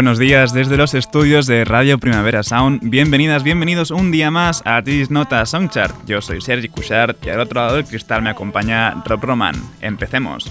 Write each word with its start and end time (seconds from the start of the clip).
Buenos 0.00 0.18
días 0.18 0.54
desde 0.54 0.78
los 0.78 0.94
estudios 0.94 1.46
de 1.46 1.62
Radio 1.62 1.98
Primavera 1.98 2.42
Sound. 2.42 2.88
Bienvenidas, 2.88 3.42
bienvenidos 3.42 3.90
un 3.90 4.10
día 4.10 4.30
más 4.30 4.62
a 4.64 4.82
Tis 4.82 5.10
Nota 5.10 5.44
Songchart. 5.44 5.94
Yo 6.06 6.22
soy 6.22 6.40
Sergi 6.40 6.70
Cushart 6.70 7.22
y 7.26 7.28
al 7.28 7.40
otro 7.40 7.60
lado 7.60 7.76
del 7.76 7.84
cristal 7.84 8.22
me 8.22 8.30
acompaña 8.30 9.02
Rob 9.04 9.22
Roman. 9.22 9.56
Empecemos. 9.82 10.50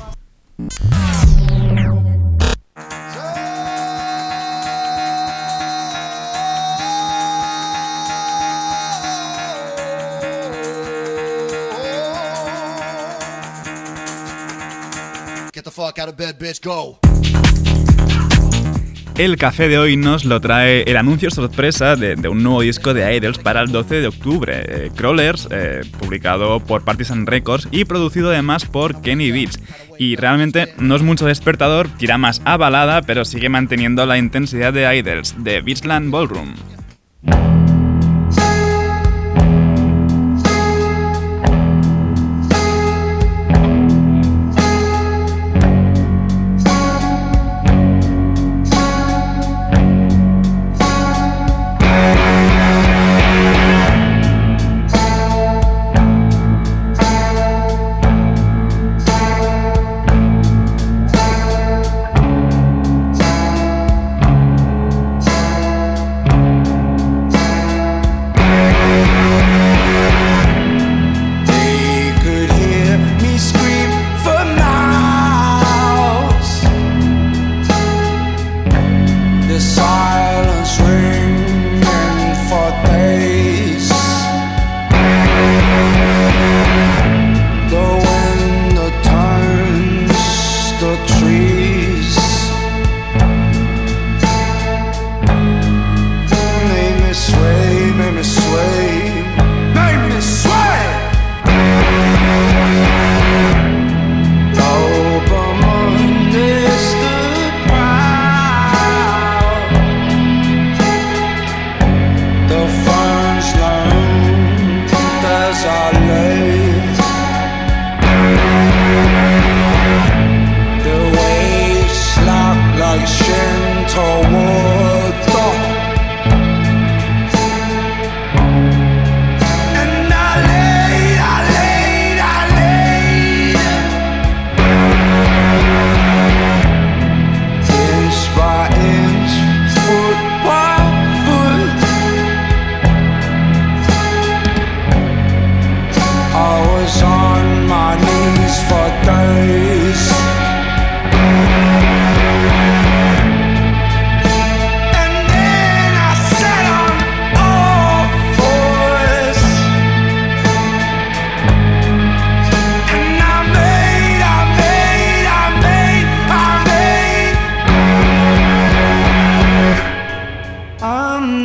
Get 15.52 15.64
the 15.64 15.72
fuck 15.72 15.98
out 15.98 16.10
of 16.10 16.16
bed, 16.16 16.38
bitch. 16.38 16.62
Go. 16.62 17.00
El 19.20 19.36
café 19.36 19.68
de 19.68 19.78
hoy 19.78 19.98
nos 19.98 20.24
lo 20.24 20.40
trae 20.40 20.84
el 20.84 20.96
anuncio 20.96 21.30
sorpresa 21.30 21.98
de, 21.98 22.16
un 22.30 22.42
nuevo 22.42 22.62
disco 22.62 22.94
de 22.94 23.18
Idols 23.18 23.38
para 23.38 23.60
el 23.60 23.70
12 23.70 23.96
de 23.96 24.08
octubre, 24.08 24.64
eh, 24.66 24.92
Crawlers, 24.96 25.46
eh, 25.52 25.82
publicado 26.00 26.62
por 26.62 26.86
Partisan 26.86 27.26
Records 27.26 27.68
y 27.70 27.84
producido 27.84 28.30
además 28.30 28.64
por 28.64 29.02
Kenny 29.02 29.32
Beats. 29.32 29.60
Y 29.98 30.16
realmente 30.16 30.74
no 30.78 30.96
es 30.96 31.02
mucho 31.02 31.26
despertador, 31.26 31.90
tira 31.98 32.18
más 32.18 32.42
a 32.46 32.56
balada, 32.56 33.02
pero 33.02 33.26
sigue 33.26 33.50
manteniendo 33.50 34.06
la 34.06 34.18
intensidad 34.18 34.72
de 34.72 34.96
Idols, 34.96 35.36
de 35.44 35.60
Beachland 35.60 36.12
Ballroom. 36.12 36.54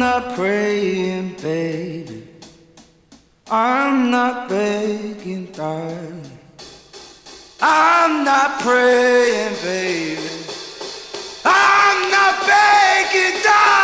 not 0.05 0.35
praying, 0.35 1.35
baby. 1.41 2.29
I'm 3.51 4.11
not 4.11 4.51
begging, 4.51 5.47
darling. 5.47 6.39
I'm 7.63 8.23
not 8.23 8.61
praying, 8.61 9.57
baby. 9.63 10.29
I'm 11.47 12.11
not 12.11 12.35
begging, 12.47 13.43
darling. 13.43 13.84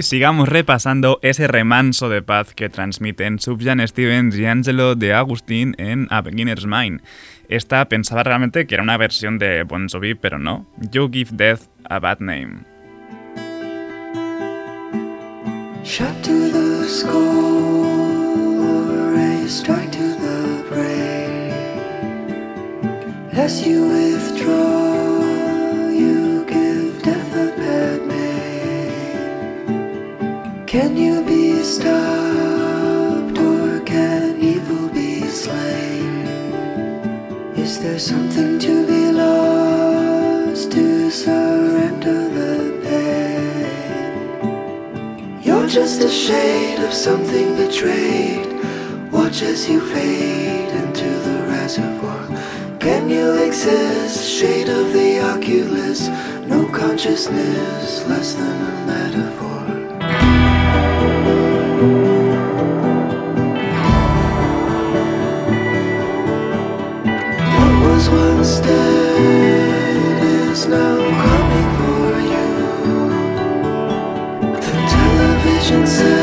Sigamos 0.00 0.48
repasando 0.48 1.18
ese 1.20 1.46
remanso 1.46 2.08
de 2.08 2.22
paz 2.22 2.54
que 2.54 2.70
transmiten 2.70 3.38
Subjan 3.38 3.86
Stevens 3.86 4.38
y 4.38 4.46
Angelo 4.46 4.94
de 4.94 5.12
Agustín 5.12 5.74
en 5.76 6.06
A 6.08 6.22
Beginner's 6.22 6.64
Mind. 6.64 7.02
Esta 7.48 7.86
pensaba 7.90 8.22
realmente 8.22 8.66
que 8.66 8.74
era 8.74 8.82
una 8.82 8.96
versión 8.96 9.38
de 9.38 9.64
Bon 9.64 9.88
Jovi, 9.88 10.14
pero 10.14 10.38
no. 10.38 10.66
You 10.90 11.10
Give 11.12 11.30
Death 11.32 11.68
a 11.90 11.98
Bad 11.98 12.20
Name. 12.20 12.64
Shut 15.84 16.22
to 16.22 16.50
the 16.50 16.88
score, 16.88 17.82
Can 30.72 30.96
you 30.96 31.20
be 31.22 31.62
stopped, 31.62 33.36
or 33.36 33.80
can 33.84 34.40
evil 34.40 34.88
be 34.88 35.20
slain? 35.28 36.24
Is 37.54 37.78
there 37.78 37.98
something 37.98 38.58
to 38.58 38.86
be 38.86 39.12
lost 39.12 40.72
to 40.72 41.10
surrender 41.10 42.26
the 42.38 42.80
pain? 42.88 44.16
You're 45.42 45.68
just 45.68 46.00
a 46.04 46.08
shade 46.08 46.78
of 46.78 46.94
something 46.94 47.54
betrayed. 47.54 48.48
Watch 49.12 49.42
as 49.42 49.68
you 49.68 49.78
fade 49.78 50.70
into 50.70 51.10
the 51.26 51.44
reservoir. 51.48 52.26
Can 52.80 53.10
you 53.10 53.34
exist? 53.44 54.24
Shade 54.26 54.70
of 54.70 54.94
the 54.94 55.20
oculus, 55.20 56.08
no 56.48 56.66
consciousness, 56.72 58.06
less 58.08 58.32
than 58.32 58.62
a 58.72 58.86
metaphor. 58.86 59.31
Now 70.68 70.96
coming 71.24 71.68
for 71.78 72.12
you. 72.32 72.48
The 74.60 74.72
television 74.94 75.86
set 75.86 76.21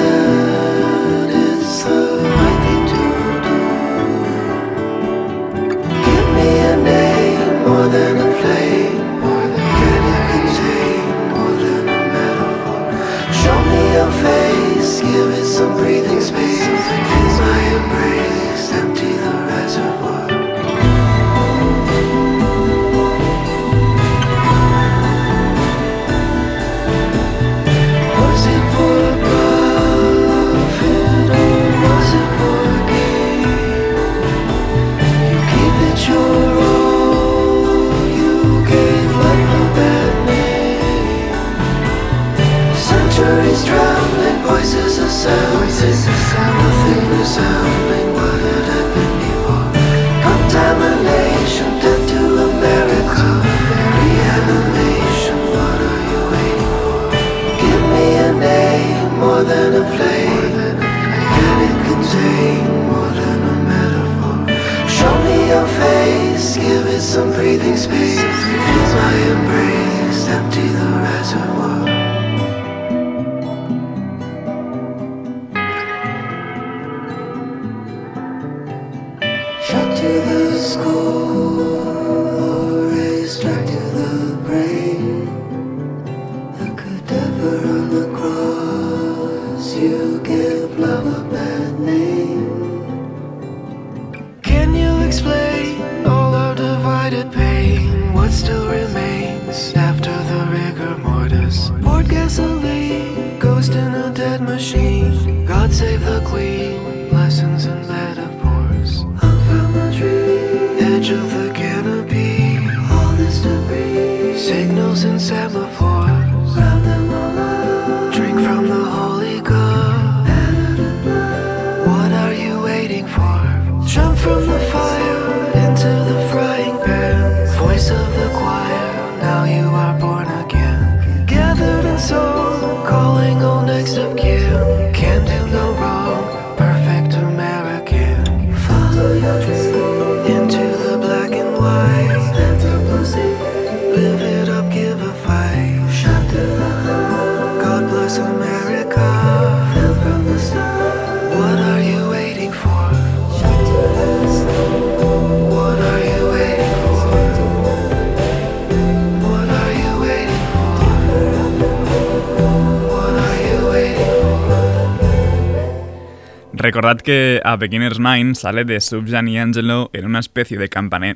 Recordad 166.70 167.02
que 167.02 167.42
A 167.46 167.56
Beginner's 167.56 167.98
Mind 168.00 168.36
sale 168.36 168.64
de 168.64 168.80
Subjan 168.80 169.28
y 169.28 169.40
Angelo 169.40 169.90
en 169.92 170.06
una 170.06 170.20
especie 170.20 170.56
de, 170.56 170.70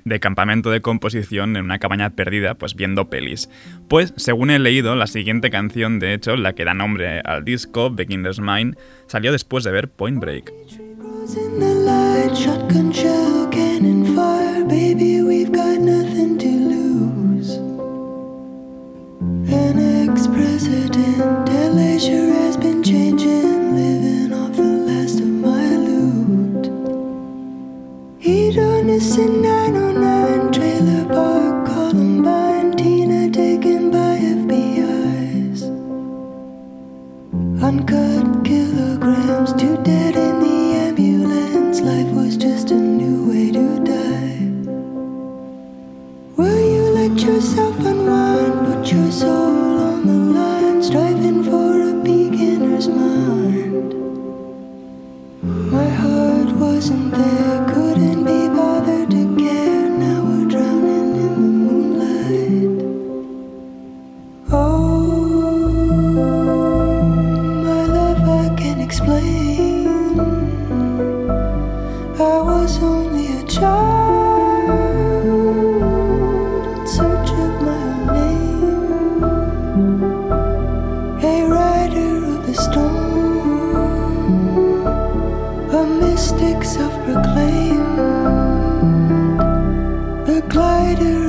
de 0.03 0.19
campamento 0.19 0.71
de 0.71 0.81
composición 0.81 1.55
en 1.55 1.65
una 1.65 1.77
cabaña 1.77 2.09
perdida, 2.15 2.55
pues 2.55 2.73
viendo 2.73 3.07
pelis. 3.07 3.51
Pues, 3.87 4.15
según 4.17 4.49
he 4.49 4.57
leído, 4.57 4.95
la 4.95 5.05
siguiente 5.05 5.51
canción, 5.51 5.99
de 5.99 6.15
hecho, 6.15 6.37
la 6.37 6.53
que 6.53 6.65
da 6.65 6.73
nombre 6.73 7.19
al 7.19 7.45
disco, 7.45 7.91
Beginner's 7.91 8.39
Mind, 8.39 8.77
salió 9.05 9.31
después 9.31 9.63
de 9.63 9.71
ver 9.71 9.89
Point 9.89 10.19
Break. 10.19 10.51
Rose 10.97 11.39
in 11.39 11.59
the 11.59 11.75
light, 11.85 12.33
Hedonist 28.23 29.17
in 29.17 29.41
909, 29.41 30.53
trailer 30.53 31.05
park, 31.13 31.67
Columbine, 31.67 32.71
Tina 32.77 33.29
taken 33.29 33.91
by 33.91 34.17
FBI's. 34.17 35.63
Uncut 37.61 38.45
kilograms, 38.45 39.51
too 39.61 39.75
dead 39.83 40.15
in 40.15 40.39
the 40.39 40.57
ambulance. 40.87 41.81
Life 41.81 42.07
was 42.15 42.37
just 42.37 42.71
a 42.71 42.75
new 42.75 43.27
way 43.29 43.51
to 43.51 43.83
die. 43.83 44.39
Will 46.37 46.63
you 46.75 46.83
let 46.99 47.19
yourself 47.19 47.77
unwind? 47.79 48.67
Put 48.67 48.89
your 48.89 49.11
soul 49.11 49.81
on 49.91 50.07
the 50.07 50.39
line, 50.39 50.81
striving 50.81 51.43
for 51.43 51.89
a 51.89 51.93
beginner's 52.01 52.87
mind. 52.87 53.91
My 55.43 55.89
heart 55.89 56.53
wasn't 56.55 57.11
there. 57.11 57.52
Glider 90.53 91.22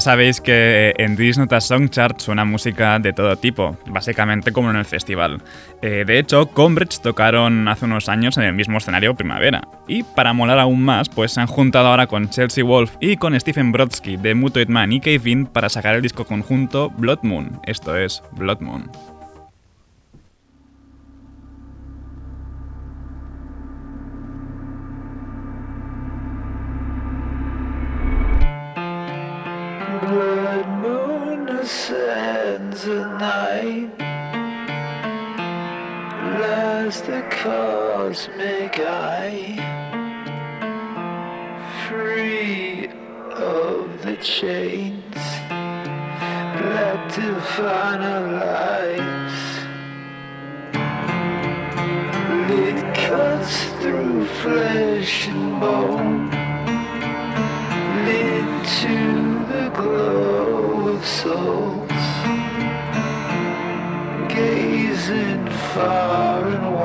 Ya 0.00 0.04
sabéis 0.04 0.40
que 0.40 0.94
en 0.96 1.14
This 1.14 1.36
Nota 1.36 1.60
Song 1.60 1.90
Chart 1.90 2.18
suena 2.20 2.46
música 2.46 2.98
de 2.98 3.12
todo 3.12 3.36
tipo, 3.36 3.76
básicamente 3.84 4.50
como 4.50 4.70
en 4.70 4.76
el 4.76 4.86
festival. 4.86 5.42
Eh, 5.82 6.04
de 6.06 6.18
hecho, 6.18 6.46
Combridge 6.46 7.00
tocaron 7.02 7.68
hace 7.68 7.84
unos 7.84 8.08
años 8.08 8.38
en 8.38 8.44
el 8.44 8.54
mismo 8.54 8.78
escenario 8.78 9.14
Primavera. 9.14 9.60
Y 9.86 10.02
para 10.02 10.32
molar 10.32 10.58
aún 10.58 10.82
más, 10.82 11.10
pues 11.10 11.32
se 11.32 11.42
han 11.42 11.48
juntado 11.48 11.88
ahora 11.88 12.06
con 12.06 12.30
Chelsea 12.30 12.64
Wolf 12.64 12.94
y 12.98 13.18
con 13.18 13.38
Stephen 13.38 13.72
Brodsky 13.72 14.16
de 14.16 14.34
Mutoid 14.34 14.68
Man 14.68 14.90
y 14.90 15.00
Kevin 15.00 15.44
para 15.44 15.68
sacar 15.68 15.96
el 15.96 16.00
disco 16.00 16.24
conjunto 16.24 16.88
Blood 16.88 17.18
Moon. 17.20 17.60
Esto 17.66 17.94
es 17.94 18.22
Blood 18.32 18.60
Moon. 18.60 18.90
Moon 31.70 32.00
ascends 32.00 32.86
at 32.86 33.20
night. 33.20 33.98
Last 36.40 37.06
the 37.06 37.22
cosmic 37.30 38.78
eye, 38.80 39.56
free 41.88 42.88
of 43.32 44.02
the 44.02 44.16
chains 44.16 45.14
that 46.60 47.14
define 47.14 48.02
our. 48.02 48.40
It 52.52 52.94
cuts 52.94 53.64
through 53.80 54.26
flesh 54.26 55.28
and 55.28 55.60
bone 55.60 56.39
souls, 61.18 61.90
gazing 64.28 65.46
far 65.74 66.46
and 66.46 66.74
wide, 66.74 66.79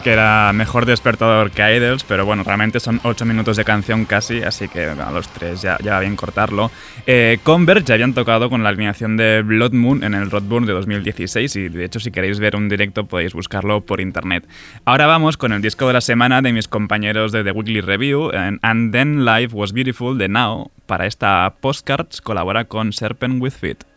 que 0.00 0.12
era 0.12 0.52
mejor 0.52 0.86
despertador 0.86 1.50
que 1.50 1.76
Idols, 1.76 2.04
pero 2.04 2.24
bueno, 2.24 2.42
realmente 2.42 2.80
son 2.80 3.00
8 3.02 3.24
minutos 3.24 3.56
de 3.56 3.64
canción 3.64 4.04
casi, 4.04 4.42
así 4.42 4.68
que 4.68 4.84
a 4.84 5.10
los 5.10 5.28
3 5.28 5.62
ya, 5.62 5.78
va 5.84 6.00
bien 6.00 6.16
cortarlo. 6.16 6.70
Eh, 7.06 7.38
Converge 7.42 7.84
ya 7.84 7.94
habían 7.94 8.14
tocado 8.14 8.50
con 8.50 8.62
la 8.62 8.70
alineación 8.70 9.16
de 9.16 9.42
Blood 9.42 9.72
Moon 9.72 10.04
en 10.04 10.14
el 10.14 10.30
Roadburn 10.30 10.66
de 10.66 10.72
2016 10.72 11.56
y 11.56 11.68
de 11.68 11.84
hecho 11.84 12.00
si 12.00 12.10
queréis 12.10 12.38
ver 12.38 12.56
un 12.56 12.68
directo 12.68 13.06
podéis 13.06 13.32
buscarlo 13.32 13.80
por 13.80 14.00
internet. 14.00 14.46
Ahora 14.84 15.06
vamos 15.06 15.36
con 15.36 15.52
el 15.52 15.62
disco 15.62 15.86
de 15.86 15.94
la 15.94 16.00
semana 16.00 16.42
de 16.42 16.52
mis 16.52 16.68
compañeros 16.68 17.32
de 17.32 17.44
The 17.44 17.52
Weekly 17.52 17.80
Review, 17.80 18.30
And 18.32 18.92
Then 18.92 19.24
Life 19.24 19.54
Was 19.54 19.72
Beautiful 19.72 20.18
de 20.18 20.28
Now. 20.28 20.70
Para 20.86 21.06
esta 21.06 21.54
postcards 21.60 22.20
colabora 22.20 22.64
con 22.64 22.92
Serpent 22.92 23.42
with 23.42 23.52
Feet. 23.52 23.95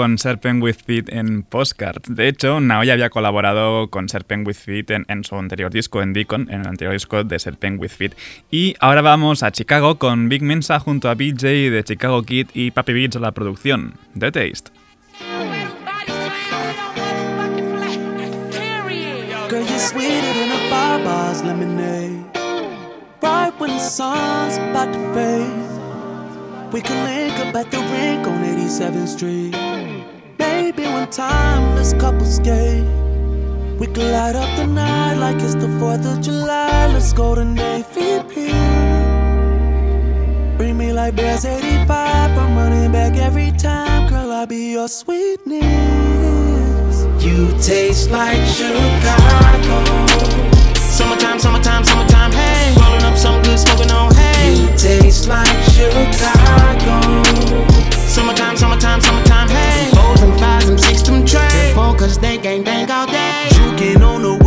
Con 0.00 0.16
Serpent 0.16 0.62
with 0.62 0.76
Feet 0.82 1.10
en 1.10 1.42
Postcard. 1.42 2.00
De 2.08 2.26
hecho, 2.26 2.58
Nao 2.58 2.82
ya 2.84 2.94
había 2.94 3.10
colaborado 3.10 3.90
con 3.90 4.08
Serpent 4.08 4.46
with 4.46 4.56
Feet 4.56 4.90
en, 4.92 5.04
en 5.08 5.24
su 5.24 5.36
anterior 5.36 5.70
disco, 5.70 6.00
en 6.00 6.14
Deacon, 6.14 6.48
en 6.50 6.62
el 6.62 6.68
anterior 6.68 6.94
disco 6.94 7.22
de 7.22 7.38
Serpent 7.38 7.78
with 7.78 7.90
Feet. 7.90 8.14
Y 8.50 8.76
ahora 8.80 9.02
vamos 9.02 9.42
a 9.42 9.52
Chicago 9.52 9.98
con 9.98 10.30
Big 10.30 10.40
Mensa 10.40 10.80
junto 10.80 11.10
a 11.10 11.14
BJ 11.14 11.70
de 11.70 11.84
Chicago 11.84 12.22
Kid 12.22 12.46
y 12.54 12.70
Papi 12.70 12.94
Beats 12.94 13.16
a 13.16 13.20
la 13.20 13.32
producción. 13.32 13.92
The 14.18 14.32
Taste. 14.32 14.70
Girl, 19.50 19.66
you're 19.66 19.78
sweeter 19.78 20.32
than 20.32 20.50
a 20.50 20.70
Baba's 20.70 21.42
lemonade. 21.42 22.24
Right 23.22 23.52
when 23.58 23.68
the 23.68 23.78
sun's 23.80 24.56
about 24.56 24.94
to 24.94 25.12
fade, 25.12 25.79
we 26.72 26.80
can 26.80 27.04
link 27.04 27.34
up 27.44 27.54
at 27.54 27.70
the 27.70 27.78
rink 27.78 28.26
on 28.26 28.42
87th 28.44 29.08
Street. 29.08 29.54
Maybe 30.38 30.84
one 30.84 31.10
time 31.10 31.74
this 31.76 31.92
couple 31.94 32.24
skate. 32.24 32.84
We 33.78 33.86
could 33.86 34.12
light 34.12 34.36
up 34.36 34.56
the 34.56 34.66
night 34.66 35.14
like 35.14 35.36
it's 35.36 35.54
the 35.54 35.66
4th 35.80 36.06
of 36.06 36.20
July. 36.20 36.86
Let's 36.92 37.12
go 37.12 37.34
to 37.34 37.44
Navy 37.44 38.22
Pier. 38.28 38.52
Bring 40.58 40.78
me 40.78 40.92
like 40.92 41.16
Bears 41.16 41.44
85. 41.44 42.38
I'm 42.38 42.56
running 42.56 42.92
back 42.92 43.16
every 43.16 43.50
time. 43.52 44.08
Girl, 44.08 44.30
I'll 44.30 44.46
be 44.46 44.72
your 44.72 44.88
sweetness. 44.88 45.64
You 47.24 47.48
taste 47.60 48.10
like 48.10 48.46
Chicago. 48.46 49.80
Summertime, 51.00 51.38
summertime, 51.38 51.82
summertime, 51.82 52.30
hey. 52.32 52.74
Rolling 52.76 53.02
up 53.04 53.16
some 53.16 53.42
good, 53.42 53.58
smoking 53.58 53.90
on, 53.90 54.14
hey. 54.14 54.52
You 54.52 54.68
taste 54.76 55.28
like 55.28 55.48
Chicago. 55.72 57.24
Summertime, 58.06 58.54
summertime, 58.54 59.00
summertime, 59.00 59.48
hey. 59.48 59.88
Fours 59.94 60.20
and 60.20 60.38
fives, 60.38 60.66
them 60.66 60.76
six, 60.76 61.00
them 61.00 61.24
trade. 61.24 61.74
Four, 61.74 61.96
cause 61.96 62.18
they 62.18 62.36
gang 62.36 62.62
bang 62.62 62.90
all 62.90 63.06
day. 63.06 63.48
Juking 63.52 64.02
on 64.06 64.20
the 64.20 64.44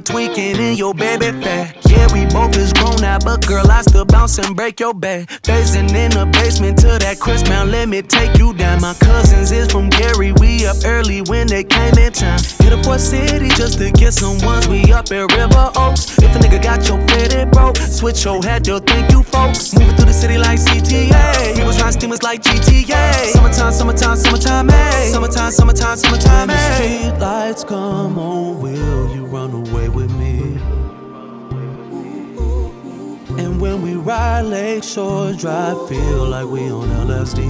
tweaking 0.00 0.56
in 0.56 0.76
your 0.76 0.94
baby 0.94 1.30
fat. 1.42 1.76
Yeah, 1.88 2.12
we 2.12 2.26
both 2.26 2.56
is 2.56 2.72
grown 2.72 3.00
now, 3.00 3.18
but 3.18 3.46
girl, 3.46 3.70
I 3.70 3.82
still 3.82 4.04
bounce 4.04 4.38
and 4.38 4.56
break 4.56 4.80
your 4.80 4.94
back. 4.94 5.28
Basing 5.42 5.90
in 5.94 6.10
the 6.10 6.26
basement 6.32 6.78
to 6.80 6.98
that 6.98 7.18
crisp 7.20 7.46
now, 7.46 7.64
let 7.64 7.88
me 7.88 8.02
take 8.02 8.38
you 8.38 8.52
down. 8.52 8.80
My 8.80 8.94
cousins 8.94 9.52
is 9.52 9.70
from 9.70 9.88
Gary, 9.88 10.32
we 10.40 10.66
up 10.66 10.76
early 10.84 11.22
when 11.22 11.46
they 11.46 11.64
came 11.64 11.94
in 11.98 12.12
town. 12.12 12.38
Hit 12.60 12.72
a 12.72 12.78
port 12.82 13.00
city 13.00 13.48
just 13.50 13.78
to 13.78 13.90
get 13.90 14.12
some 14.12 14.38
ones. 14.44 14.68
We 14.68 14.92
up 14.92 15.10
at 15.12 15.32
River 15.32 15.70
Oaks. 15.76 16.18
If 16.18 16.34
a 16.34 16.38
nigga 16.38 16.62
got 16.62 16.86
your 16.88 17.00
fitted 17.08 17.50
broke, 17.50 17.76
switch 17.76 18.24
your 18.24 18.42
head, 18.42 18.64
they'll 18.64 18.80
thank 18.80 19.10
you 19.12 19.22
folks. 19.22 19.74
Moving 19.74 19.96
through 19.96 20.06
the 20.06 20.12
city 20.12 20.38
like 20.38 20.58
CTA. 20.58 21.56
We 21.56 21.64
was 21.64 21.80
ride 21.80 21.92
steamers 21.92 22.22
like 22.22 22.42
GTA. 22.42 23.32
Summertime, 23.32 23.72
summertime, 23.72 24.16
summertime, 24.16 24.68
hey. 24.68 25.10
Summertime, 25.12 25.50
summertime, 25.52 25.96
summertime, 25.96 26.48
hey. 26.48 27.08
Street 27.08 27.18
lights 27.20 27.64
come 27.64 28.18
on, 28.18 28.60
will 28.60 29.14
you 29.14 29.26
run 29.26 29.52
away 29.52 29.65
when 33.76 33.82
we 33.82 33.96
ride 33.96 34.42
Lake 34.42 34.82
Shore 34.82 35.32
Drive, 35.32 35.88
feel 35.88 36.26
like 36.26 36.46
we 36.46 36.70
on 36.70 36.88
LSD. 37.06 37.42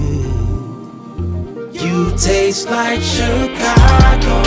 You 1.73 2.11
taste 2.17 2.69
like 2.69 3.01
Chicago. 3.01 4.43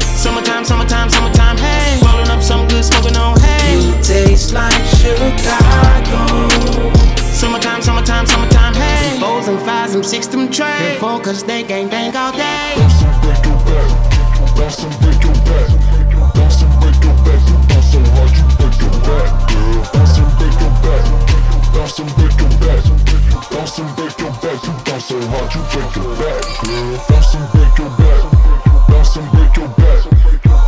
Summertime, 0.00 0.64
summertime, 0.64 1.10
summertime, 1.10 1.56
hey. 1.56 2.00
Rolling 2.04 2.28
up 2.28 2.42
some 2.42 2.66
good, 2.68 2.84
smoking 2.84 3.16
on, 3.16 3.38
hey. 3.40 3.80
You 3.80 3.92
taste 4.02 4.52
like 4.52 4.84
Chicago. 5.00 6.48
Summertime, 7.16 7.82
summertime, 7.82 8.26
summertime, 8.26 8.74
hey. 8.74 9.18
Fours 9.18 9.48
and 9.48 9.60
fives, 9.60 9.94
them 9.94 10.02
six, 10.02 10.26
them 10.26 10.50
trade. 10.50 10.98
Four, 10.98 11.20
cause 11.20 11.42
they 11.44 11.62
gang 11.62 11.88
bang 11.88 12.14
all 12.16 12.32
day. 12.32 12.74
Bounce 12.76 13.02
and 13.02 13.22
break 13.22 13.44
your 13.44 13.58
back. 13.66 14.56
Bounce 14.56 14.84
and 14.84 15.00
break 15.00 15.22
your 15.22 15.34
back. 15.48 16.34
Bounce 16.34 16.62
and 16.62 16.72
break 16.80 17.02
your 17.02 17.14
back. 17.24 17.40
You 17.48 17.56
bounce 17.68 17.92
so 17.92 17.98
hard, 18.14 18.30
you 18.36 18.44
break 18.58 18.76
your 18.80 18.90
back, 19.02 19.30
girl. 19.50 19.92
Bounce 19.92 20.18
and 20.18 20.22
break 20.22 20.22
your 20.22 20.28
back. 20.28 20.33
Bounce 21.74 21.98
and 21.98 22.14
break 22.14 22.38
your 22.38 22.48
back. 22.60 22.84
Bounce 23.50 23.78
and 23.78 23.96
break 23.96 24.18
your 24.18 24.30
back. 24.30 24.62
You 24.64 24.72
bounce 24.86 25.04
so 25.06 25.20
hard, 25.26 25.54
you 25.54 25.60
break 25.72 25.96
your 25.96 26.08
back, 26.16 26.42
girl. 26.62 27.04
Bounce 27.08 27.34
and 27.34 27.46
break 27.52 27.78
your 27.78 27.90
back. 27.98 28.22
Bounce 28.88 29.16
and 29.16 29.26
break 29.32 29.56
your 29.56 29.68
back. 29.74 30.00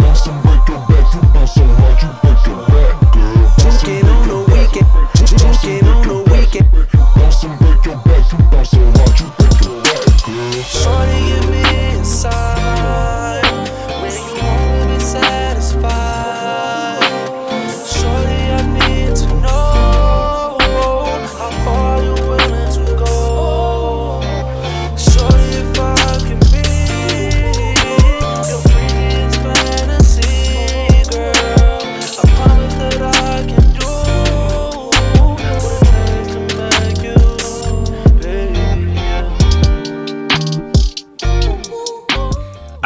Bounce 0.01 0.27
and 0.27 0.42
break 0.42 0.69
your 0.69 0.81
back. 0.88 1.14
You 1.14 1.21
bounce 1.33 1.55
so 1.55 1.64
hard, 1.64 2.03
you 2.03 2.11
break 2.23 2.47
your 2.47 2.59
back, 2.66 2.95
girl. 3.14 3.45
Bounce 3.59 3.85
on 3.87 4.23
the 4.29 4.37
weekend. 4.51 4.88
Juking 5.14 5.87
on 5.87 6.03
the 6.09 6.16
weekend. 6.31 6.96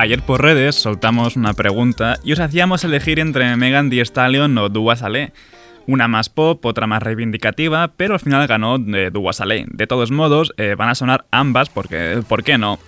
Ayer 0.01 0.23
por 0.23 0.41
redes 0.41 0.77
soltamos 0.77 1.37
una 1.37 1.53
pregunta 1.53 2.17
y 2.25 2.33
os 2.33 2.41
hacíamos 2.41 2.85
elegir 2.85 3.21
entre 3.21 3.55
Megan 3.57 3.91
Thee 3.91 4.03
Stallion 4.03 4.57
o 4.57 4.71
Dua 4.71 4.97
Saleh. 4.97 5.35
Una 5.87 6.09
más 6.09 6.31
pop, 6.31 6.65
otra 6.65 6.87
más 6.87 7.03
reivindicativa, 7.03 7.89
pero 7.99 8.15
al 8.15 8.21
final 8.21 8.47
ganó 8.47 8.79
de 8.79 9.11
Dua. 9.11 9.33
De 9.67 9.87
todos 9.87 10.11
modos, 10.11 10.55
eh, 10.57 10.75
van 10.75 10.89
a 10.89 10.95
sonar 10.95 11.27
ambas 11.31 11.69
porque, 11.69 12.23
¿por 12.27 12.45
qué 12.45 12.57
no? 12.57 12.79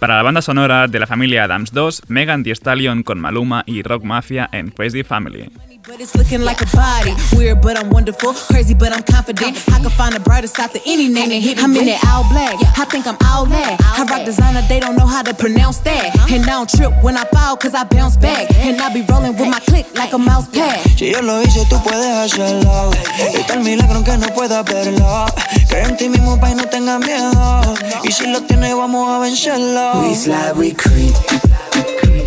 Para 0.00 0.16
la 0.16 0.24
banda 0.24 0.42
sonora 0.42 0.88
de 0.88 0.98
la 0.98 1.06
familia 1.06 1.44
Adams 1.44 1.70
2, 1.70 2.02
Megan 2.08 2.42
Thee 2.42 2.56
Stallion 2.56 3.04
con 3.04 3.20
Maluma 3.20 3.62
y 3.64 3.82
Rock 3.82 4.02
Mafia 4.02 4.50
en 4.50 4.72
Crazy 4.72 5.04
Family. 5.04 5.52
But 5.88 6.02
it's 6.02 6.14
looking 6.14 6.42
like 6.42 6.60
a 6.60 6.68
body. 6.76 7.14
Weird, 7.32 7.62
but 7.62 7.78
I'm 7.78 7.88
wonderful. 7.88 8.34
Crazy, 8.52 8.74
but 8.74 8.92
I'm 8.92 9.02
confident. 9.02 9.56
I 9.72 9.80
can 9.80 9.88
find 9.88 10.14
the 10.14 10.20
brightest 10.20 10.58
out 10.58 10.70
to 10.72 10.80
any 10.84 11.08
name 11.08 11.30
that 11.30 11.40
hit 11.40 11.56
I'm 11.64 11.74
in 11.74 11.86
that 11.86 12.04
all 12.04 12.28
black. 12.28 12.60
I 12.76 12.84
think 12.84 13.06
I'm 13.06 13.16
all 13.24 13.46
that. 13.46 13.80
I 13.80 14.04
rock 14.04 14.26
designer, 14.26 14.60
they 14.68 14.80
don't 14.80 14.96
know 14.96 15.06
how 15.06 15.22
to 15.22 15.32
pronounce 15.32 15.78
that. 15.88 16.12
Uh-huh. 16.14 16.34
And 16.34 16.44
I 16.44 16.60
don't 16.60 16.68
trip 16.68 16.92
when 17.02 17.16
I 17.16 17.24
fall, 17.32 17.56
cause 17.56 17.72
I 17.72 17.84
bounce 17.84 18.18
back. 18.18 18.52
And 18.68 18.78
I 18.78 18.92
be 18.92 19.00
rolling 19.08 19.32
with 19.32 19.48
my 19.48 19.60
click 19.60 19.86
like 19.96 20.12
a 20.12 20.18
mouse 20.18 20.46
pad. 20.52 20.76
Si 20.98 21.10
yo 21.10 21.22
lo 21.22 21.40
hice, 21.40 21.64
tú 21.70 21.80
puedes 21.82 22.04
hacerlo. 22.04 22.92
Y 23.32 23.42
tal 23.48 23.64
milagro 23.64 23.96
aunque 23.96 24.18
no 24.18 24.28
puedas 24.34 24.66
verlo. 24.66 25.24
Cree 25.70 25.88
en 25.88 25.96
ti 25.96 26.10
mismo, 26.10 26.38
pa' 26.38 26.50
y 26.50 26.54
no 26.54 26.68
tengas 26.68 27.00
miedo. 27.00 27.64
Y 28.04 28.12
si 28.12 28.26
lo 28.26 28.42
tienes, 28.42 28.76
vamos 28.76 29.08
a 29.08 29.20
vencerlo. 29.20 30.02
We 30.02 30.14
slide, 30.14 30.52
we 30.54 30.74
creep, 30.74 31.16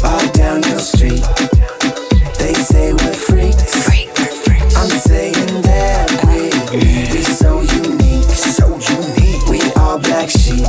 all 0.04 0.26
down 0.34 0.64
your 0.64 0.80
street. 0.80 1.22
They 2.54 2.64
say 2.64 2.92
we're 2.92 3.14
freaks. 3.14 3.88
I'm 4.76 4.90
saying 4.90 5.62
that 5.62 6.12
we 6.28 6.52
we 6.78 7.24
so 7.24 7.62
unique, 7.62 8.28
so 8.28 8.68
unique. 8.68 9.46
We 9.48 9.62
all 9.80 9.98
black 9.98 10.30
sheep. 10.30 10.68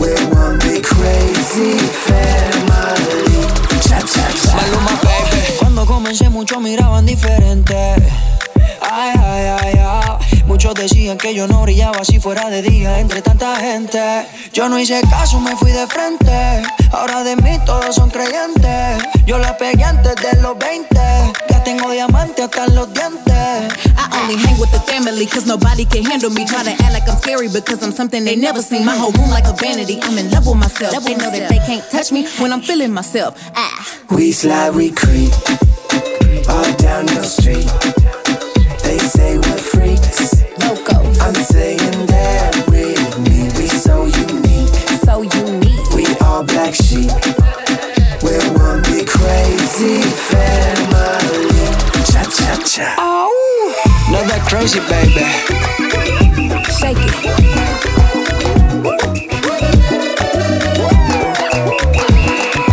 We're 0.00 0.16
one 0.32 0.58
big 0.60 0.82
crazy 0.82 1.76
family. 2.08 3.44
Cha 3.84 4.00
cha 4.00 4.24
cha. 4.32 4.56
Maluma, 4.56 4.96
baby. 5.04 5.58
Cuando 5.58 5.84
comencé, 5.84 6.30
muchos 6.30 6.62
miraban 6.62 7.04
diferente. 7.04 7.76
Ay, 8.80 9.12
ay, 9.18 9.58
ay, 9.60 9.78
ay. 9.78 10.01
Muchos 10.46 10.74
decían 10.74 11.18
que 11.18 11.34
yo 11.34 11.46
no 11.46 11.62
brillaba 11.62 12.04
si 12.04 12.18
fuera 12.18 12.50
de 12.50 12.62
día 12.62 12.98
entre 12.98 13.22
tanta 13.22 13.56
gente. 13.56 14.26
Yo 14.52 14.68
no 14.68 14.78
hice 14.78 15.00
caso, 15.08 15.40
me 15.40 15.56
fui 15.56 15.70
de 15.72 15.86
frente. 15.86 16.62
Ahora 16.92 17.22
de 17.22 17.36
mí 17.36 17.58
todos 17.64 17.94
son 17.94 18.10
creyentes. 18.10 19.02
Yo 19.26 19.38
la 19.38 19.56
pegué 19.56 19.84
antes 19.84 20.14
de 20.16 20.40
los 20.42 20.58
20. 20.58 20.94
Ya 21.48 21.64
tengo 21.64 21.90
diamante 21.90 22.42
hasta 22.42 22.66
los 22.68 22.92
dientes. 22.92 23.32
I 23.32 24.20
only 24.20 24.36
hang 24.36 24.58
with 24.58 24.70
the 24.72 24.80
family, 24.80 25.26
cause 25.26 25.46
nobody 25.46 25.84
can 25.84 26.04
handle 26.04 26.30
me. 26.30 26.44
Try 26.44 26.64
to 26.64 26.70
act 26.70 26.92
like 26.92 27.08
I'm 27.08 27.16
scary 27.18 27.48
because 27.48 27.82
I'm 27.82 27.92
something 27.92 28.24
they 28.24 28.36
never 28.36 28.62
seen. 28.62 28.84
My 28.84 28.96
whole 28.96 29.12
room 29.12 29.30
like 29.30 29.46
a 29.46 29.52
vanity. 29.54 30.00
I'm 30.02 30.18
in 30.18 30.30
love 30.30 30.46
with 30.46 30.56
myself. 30.56 31.04
They 31.04 31.14
know 31.14 31.30
that 31.30 31.48
they 31.48 31.58
can't 31.58 31.88
touch 31.90 32.12
me 32.12 32.26
when 32.38 32.52
I'm 32.52 32.62
feeling 32.62 32.92
myself. 32.92 33.38
Ah. 33.54 33.86
We 34.10 34.32
slide, 34.32 34.74
we 34.74 34.90
creep, 34.90 35.32
all 36.48 36.72
down 36.76 37.08
your 37.08 37.24
street. 37.24 38.21
Say 39.08 39.36
we're 39.38 39.58
freaks. 39.58 40.42
Loco, 40.60 40.96
I'm 41.20 41.34
saying 41.34 42.06
that 42.06 42.54
we 42.70 42.94
we 43.58 43.68
so 43.68 44.06
unique. 44.06 44.74
so 45.04 45.22
unique. 45.22 45.90
We 45.94 46.06
all 46.20 46.42
black 46.44 46.74
sheep. 46.74 47.10
We're 48.22 48.42
one 48.54 48.82
big 48.82 49.06
crazy 49.06 50.02
family. 50.30 51.50
Cha 52.10 52.22
cha 52.36 52.56
cha. 52.64 52.96
Not 54.10 54.24
that 54.28 54.42
crazy, 54.48 54.80
baby. 54.88 55.26
Shake 56.78 56.98
it. 56.98 58.22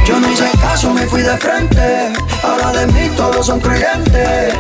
Yo 0.08 0.20
no 0.20 0.28
hice 0.28 0.50
caso, 0.62 0.94
me 0.94 1.06
fui 1.06 1.22
de 1.22 1.38
frente. 1.38 2.14
Ahora 2.44 2.72
de 2.72 2.88
mí 2.88 3.10
todos 3.16 3.46
son 3.46 3.60
creyentes. 3.60 4.54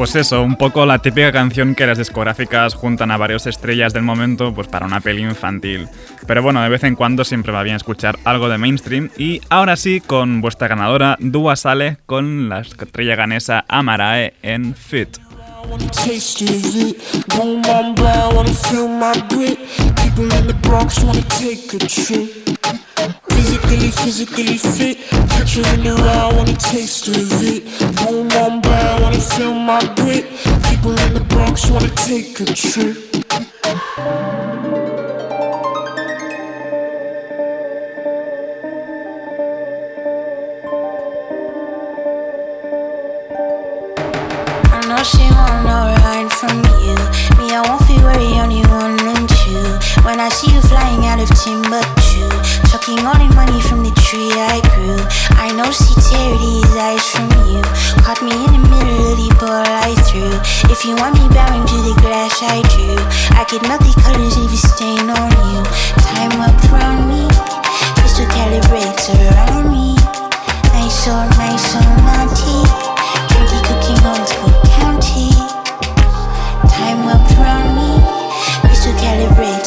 Pues 0.00 0.26
eso, 0.26 0.42
un 0.42 0.56
poco 0.56 0.86
la 0.86 0.98
típica 0.98 1.30
canción 1.30 1.74
que 1.74 1.86
las 1.86 1.98
discográficas 1.98 2.74
juntan 2.74 3.10
a 3.10 3.16
varias 3.16 3.46
estrellas 3.46 3.92
del 3.92 4.02
momento 4.02 4.52
pues 4.52 4.66
para 4.66 4.86
una 4.86 5.00
peli 5.00 5.22
infantil. 5.22 5.88
Pero 6.30 6.44
bueno, 6.44 6.62
de 6.62 6.68
vez 6.68 6.84
en 6.84 6.94
cuando 6.94 7.24
siempre 7.24 7.50
va 7.50 7.64
bien 7.64 7.74
escuchar 7.74 8.16
algo 8.22 8.48
de 8.48 8.56
mainstream. 8.56 9.10
Y 9.18 9.40
ahora 9.48 9.74
sí, 9.74 10.00
con 10.00 10.40
vuestra 10.40 10.68
ganadora, 10.68 11.16
Dua 11.18 11.56
Sale 11.56 11.96
con 12.06 12.48
la 12.48 12.60
estrella 12.60 13.16
ganesa 13.16 13.64
Amarae 13.66 14.34
en 14.40 14.76
Fit. 14.76 15.18
Physically, 23.26 23.90
physically 23.90 24.56
fit. 24.56 24.98
Know 45.00 45.08
she 45.16 45.32
want 45.32 45.64
no 45.64 45.96
ride 46.04 46.28
from 46.28 46.60
you. 46.76 46.92
Me, 47.40 47.56
I 47.56 47.64
won't 47.64 47.80
feel 47.88 48.04
worry, 48.04 48.36
only 48.36 48.60
one 48.68 49.00
and 49.00 49.24
two. 49.40 49.64
When 50.04 50.20
I 50.20 50.28
see 50.28 50.52
you 50.52 50.60
flying 50.68 51.08
out 51.08 51.16
of 51.16 51.32
Timbuktu, 51.40 52.28
chucking 52.68 53.00
all 53.08 53.16
the 53.16 53.32
money 53.32 53.64
from 53.64 53.80
the 53.80 53.96
tree 54.04 54.28
I 54.28 54.60
grew. 54.76 55.00
I 55.40 55.56
know 55.56 55.72
sincerity 55.72 56.60
is 56.60 56.76
eyes 56.76 57.00
from 57.08 57.32
you. 57.48 57.64
Caught 58.04 58.20
me 58.20 58.44
in 58.44 58.52
the 58.52 58.60
middle 58.68 59.00
of 59.08 59.16
the 59.16 59.32
ball 59.40 59.64
I 59.64 59.96
threw. 60.04 60.36
If 60.68 60.84
you 60.84 61.00
want 61.00 61.16
me 61.16 61.32
bowing 61.32 61.64
to 61.64 61.78
the 61.80 61.96
glass 62.04 62.36
I 62.44 62.60
drew, 62.68 63.00
I 63.40 63.48
could 63.48 63.64
melt 63.64 63.80
the 63.80 63.96
colors 64.04 64.36
if 64.36 64.52
you 64.52 64.60
stain 64.60 65.08
on 65.08 65.32
you. 65.48 65.64
Time 66.12 66.44
up 66.44 66.60
around 66.68 67.08
me, 67.08 67.24
crystal 67.96 68.28
calibrates 68.36 69.08
around 69.16 69.72
me. 69.72 69.96
Nice 70.76 71.08
or 71.08 71.24
nice 71.40 71.72
or 71.72 71.88
naughty, 72.04 72.99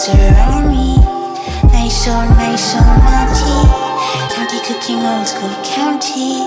around 0.10 0.70
me. 0.70 0.98
Nice 1.72 2.08
or 2.08 2.26
nice 2.36 2.76
or 2.76 2.84
naughty, 3.08 3.60
county 4.36 4.60
cooking 4.68 5.00
old 5.00 5.28
school 5.28 5.56
county. 5.63 6.44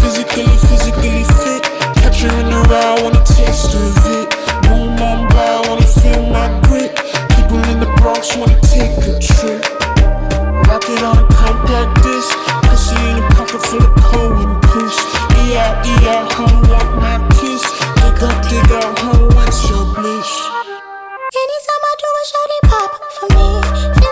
Physically, 0.00 0.44
physically 0.68 1.24
fit. 1.24 1.62
Catch 1.96 2.22
her 2.22 2.40
in 2.40 2.50
the 2.50 2.60
ride, 2.68 3.02
wanna 3.02 3.24
taste 3.24 3.74
of 3.74 3.96
it. 4.18 4.28
Boom 4.64 5.00
on 5.00 5.28
by, 5.28 5.64
wanna 5.68 5.86
feel 5.86 6.26
my 6.28 6.48
grit. 6.68 6.94
People 7.36 7.62
in 7.70 7.80
the 7.80 7.90
Bronx 8.00 8.36
wanna 8.36 8.60
take 8.60 8.96
a 9.08 9.16
trip. 9.18 9.64
Rocket 10.68 11.02
on 11.02 11.18
a 11.18 11.26
compact 11.32 12.02
disc. 12.02 12.36
Pussy 12.68 12.96
in 13.10 13.18
a 13.18 13.28
pocket 13.32 13.62
full 13.64 13.82
of 13.82 13.94
Cohen 14.04 14.60
push. 14.60 14.96
Yeah, 15.48 15.72
yeah, 16.02 16.28
home 16.36 16.60
want 16.68 17.00
my 17.00 17.16
kiss. 17.40 17.62
Dig 17.96 18.22
up, 18.22 18.36
dig 18.48 18.72
out, 18.72 18.98
home 18.98 19.34
wants 19.34 19.68
your 19.70 19.86
bliss. 19.94 20.45
Shawty 22.26 22.60
pop 22.68 22.90
for 23.14 23.28
me, 23.36 24.05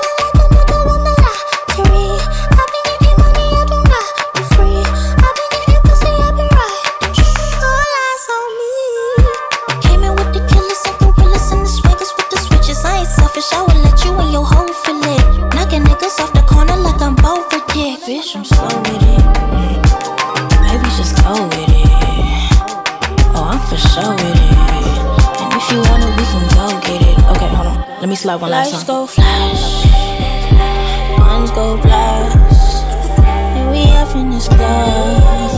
on. 28.42 28.50
Let 28.50 28.66
me 28.66 28.72
slide 28.72 28.74
one 28.74 28.74
Lights 28.74 28.84
go 28.84 29.06
flash, 29.06 29.84
Guns 31.18 31.50
go 31.50 31.76
blast. 31.76 32.84
And 33.56 33.70
we 33.70 33.82
up 34.02 34.14
in 34.16 34.30
this 34.30 34.48
glass. 34.48 35.54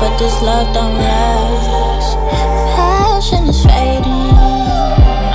But 0.00 0.16
this 0.18 0.34
love 0.42 0.72
don't 0.74 0.94
last. 0.98 2.16
Passion 2.76 3.48
is 3.48 3.62
fading. 3.64 4.30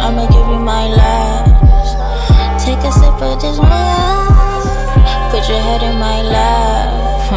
I'ma 0.04 0.28
give 0.28 0.48
you 0.48 0.60
my 0.60 0.88
last. 0.88 2.66
Take 2.66 2.80
a 2.80 2.92
sip 2.92 3.22
of 3.22 3.42
this 3.42 3.58
wine. 3.58 5.32
Put 5.32 5.48
your 5.50 5.60
head 5.60 5.84
in 5.84 5.96
my 6.00 6.22
lap. 6.22 7.32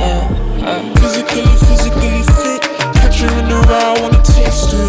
yeah. 0.00 0.66
uh. 0.66 0.94
Physically, 1.00 1.46
physically 1.66 2.22
fit. 2.34 2.62
Catch 3.00 3.20
her 3.20 3.38
in 3.40 3.48
the 3.48 3.56
ride, 3.68 4.00
wanna 4.02 4.22
taste 4.22 4.72
it. 4.74 4.87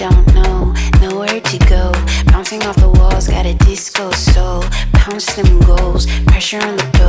Don't 0.00 0.32
know, 0.32 0.72
nowhere 1.02 1.42
to 1.42 1.58
go. 1.68 1.92
Bouncing 2.32 2.62
off 2.62 2.76
the 2.76 2.88
walls, 2.88 3.28
got 3.28 3.44
a 3.44 3.52
disco 3.52 4.10
soul. 4.12 4.64
Pounce 4.94 5.36
them 5.36 5.60
goals, 5.60 6.06
pressure 6.24 6.62
on 6.62 6.74
the 6.78 6.99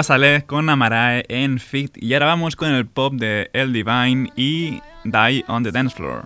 Dua 0.00 0.04
Saleh 0.04 0.46
con 0.46 0.70
Amarae 0.70 1.26
en 1.28 1.58
Fit. 1.58 1.94
Y 2.00 2.14
ahora 2.14 2.24
vamos 2.24 2.56
con 2.56 2.72
el 2.72 2.86
pop 2.86 3.12
de 3.12 3.50
El 3.52 3.74
Divine 3.74 4.32
y 4.34 4.80
Die 5.04 5.44
on 5.46 5.62
the 5.62 5.70
Dance 5.70 5.94
Floor. 5.94 6.24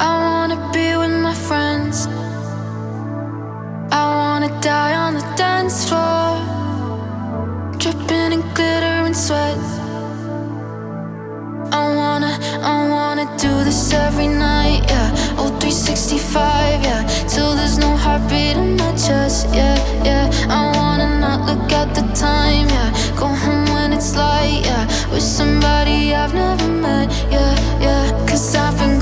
I 0.00 0.06
wanna 0.06 0.56
be 0.72 0.96
with 0.96 1.10
my 1.10 1.34
friends. 1.34 2.08
I 3.92 4.06
wanna 4.08 4.48
die 4.62 4.96
on 4.96 5.18
the 5.18 5.36
dance 5.36 5.86
floor. 5.86 6.40
Dripping 7.76 8.32
in 8.32 8.40
glitter 8.54 9.04
and 9.04 9.14
sweat. 9.14 9.58
I 11.72 11.94
wanna, 11.94 12.38
I 12.62 12.88
wanna 12.88 13.26
do 13.36 13.64
this 13.64 13.92
every 13.92 14.28
night, 14.28 14.82
yeah. 14.88 15.23
Oh, 15.84 15.86
365, 15.86 16.82
yeah. 16.82 17.02
Till 17.28 17.54
there's 17.54 17.76
no 17.76 17.94
heartbeat 17.94 18.56
in 18.56 18.76
my 18.76 18.90
chest, 18.92 19.48
yeah, 19.52 19.76
yeah. 20.02 20.30
I 20.48 20.72
wanna 20.78 21.20
not 21.20 21.44
look 21.44 21.70
at 21.72 21.94
the 21.94 22.02
time, 22.14 22.68
yeah. 22.70 22.90
Go 23.18 23.26
home 23.26 23.66
when 23.74 23.92
it's 23.92 24.16
light, 24.16 24.62
yeah. 24.64 24.86
With 25.12 25.22
somebody 25.22 26.14
I've 26.14 26.32
never 26.32 26.68
met, 26.68 27.10
yeah, 27.30 27.54
yeah. 27.80 28.26
Cause 28.26 28.56
I've 28.56 28.78
been 28.78 28.98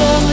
so 0.00 0.29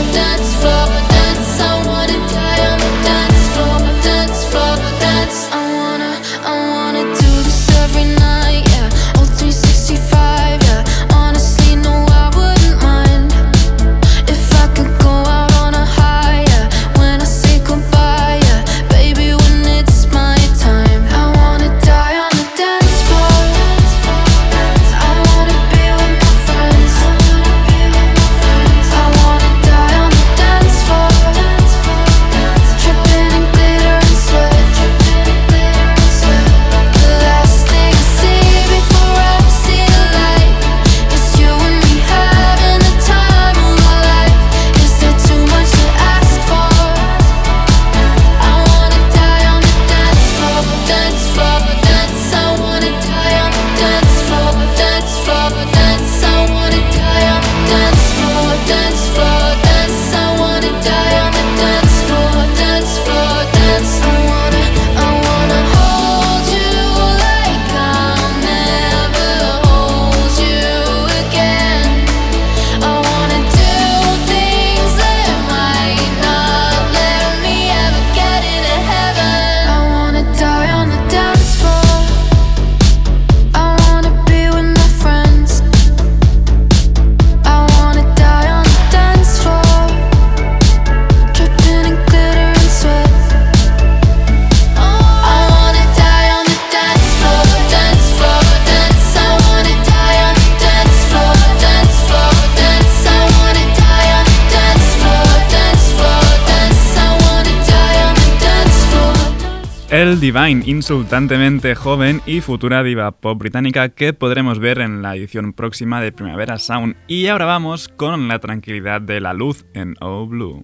Divine, 110.28 110.62
insultantemente 110.66 111.74
joven 111.74 112.20
y 112.26 112.42
futura 112.42 112.82
diva 112.82 113.12
pop 113.12 113.38
británica 113.38 113.88
que 113.88 114.12
podremos 114.12 114.58
ver 114.58 114.78
en 114.78 115.00
la 115.00 115.16
edición 115.16 115.54
próxima 115.54 116.02
de 116.02 116.12
Primavera 116.12 116.58
Sound. 116.58 116.96
Y 117.06 117.28
ahora 117.28 117.46
vamos 117.46 117.88
con 117.88 118.28
la 118.28 118.38
tranquilidad 118.38 119.00
de 119.00 119.22
la 119.22 119.32
luz 119.32 119.64
en 119.72 119.94
O 120.00 120.26
Blue. 120.26 120.62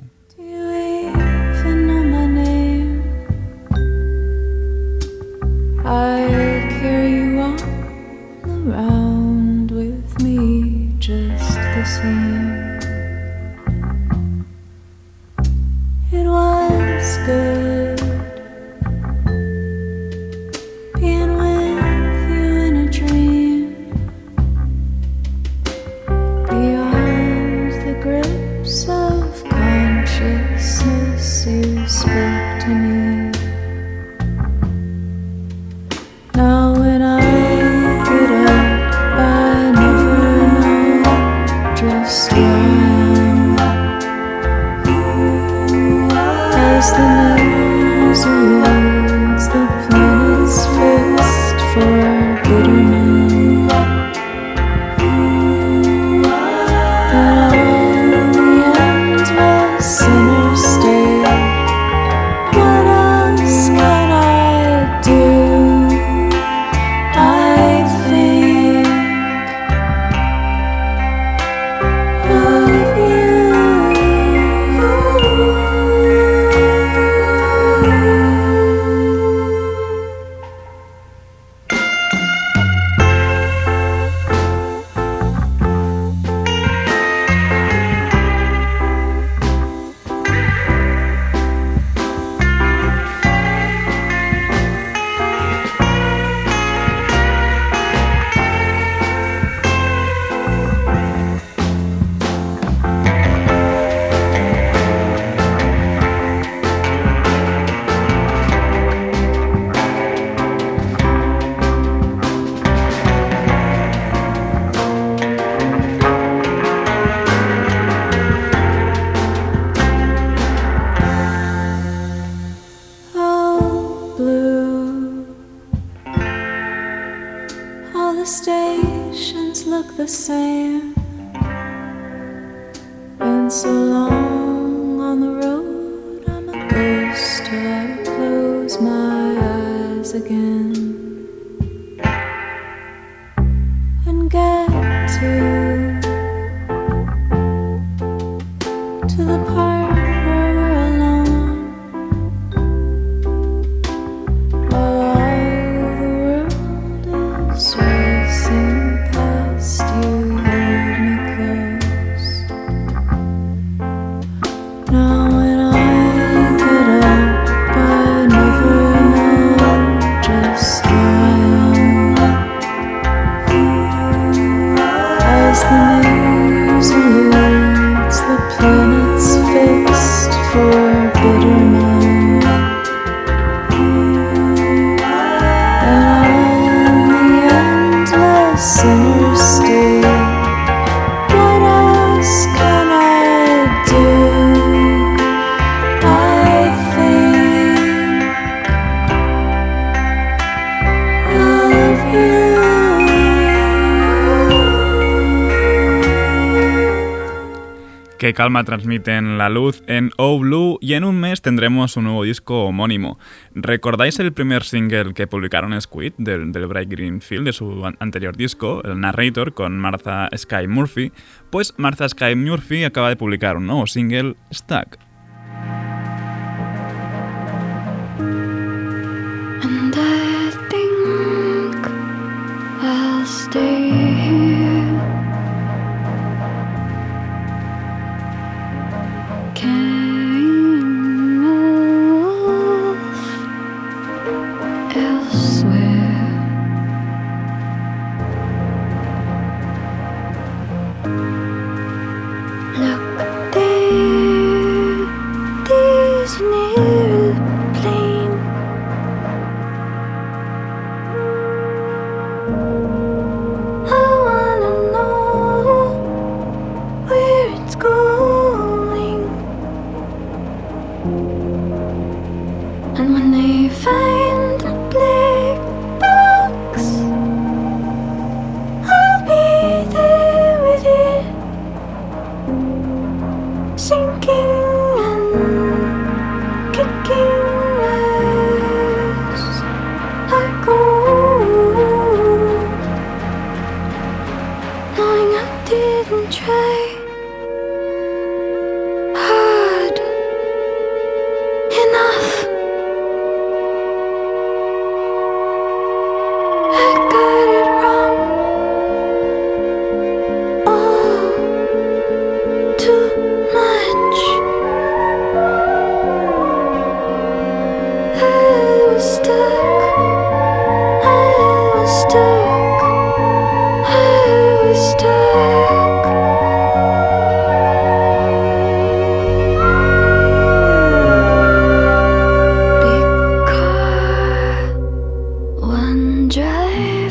Calma 208.35 208.65
transmiten 208.65 209.39
la 209.39 209.49
luz 209.49 209.83
en 209.87 210.11
O 210.17 210.39
Blue 210.39 210.79
y 210.81 210.95
en 210.95 211.05
un 211.05 211.19
mes 211.19 211.41
tendremos 211.41 211.97
un 211.97 212.05
nuevo 212.05 212.25
disco 212.25 212.65
homónimo. 212.65 213.19
¿Recordáis 213.55 214.19
el 214.19 214.33
primer 214.33 214.65
single 214.65 215.15
que 215.15 215.27
publicaron 215.27 215.81
Squid 215.81 216.13
del, 216.19 216.53
del 216.53 216.67
Bright 216.67 216.91
Greenfield 216.91 217.47
de 217.47 217.53
su 217.53 217.87
anterior 217.99 218.37
disco, 218.37 218.83
el 218.85 219.01
Narrator, 219.01 219.55
con 219.55 219.79
Martha 219.79 220.29
Sky 220.37 220.67
Murphy? 220.69 221.13
Pues 221.51 221.75
Martha 221.77 222.09
Sky 222.09 222.35
Murphy 222.35 222.85
acaba 222.85 223.09
de 223.09 223.17
publicar 223.17 223.57
un 223.57 223.67
nuevo 223.67 223.87
single, 223.87 224.35
Stuck. 224.53 224.99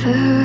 Driver. 0.04 0.43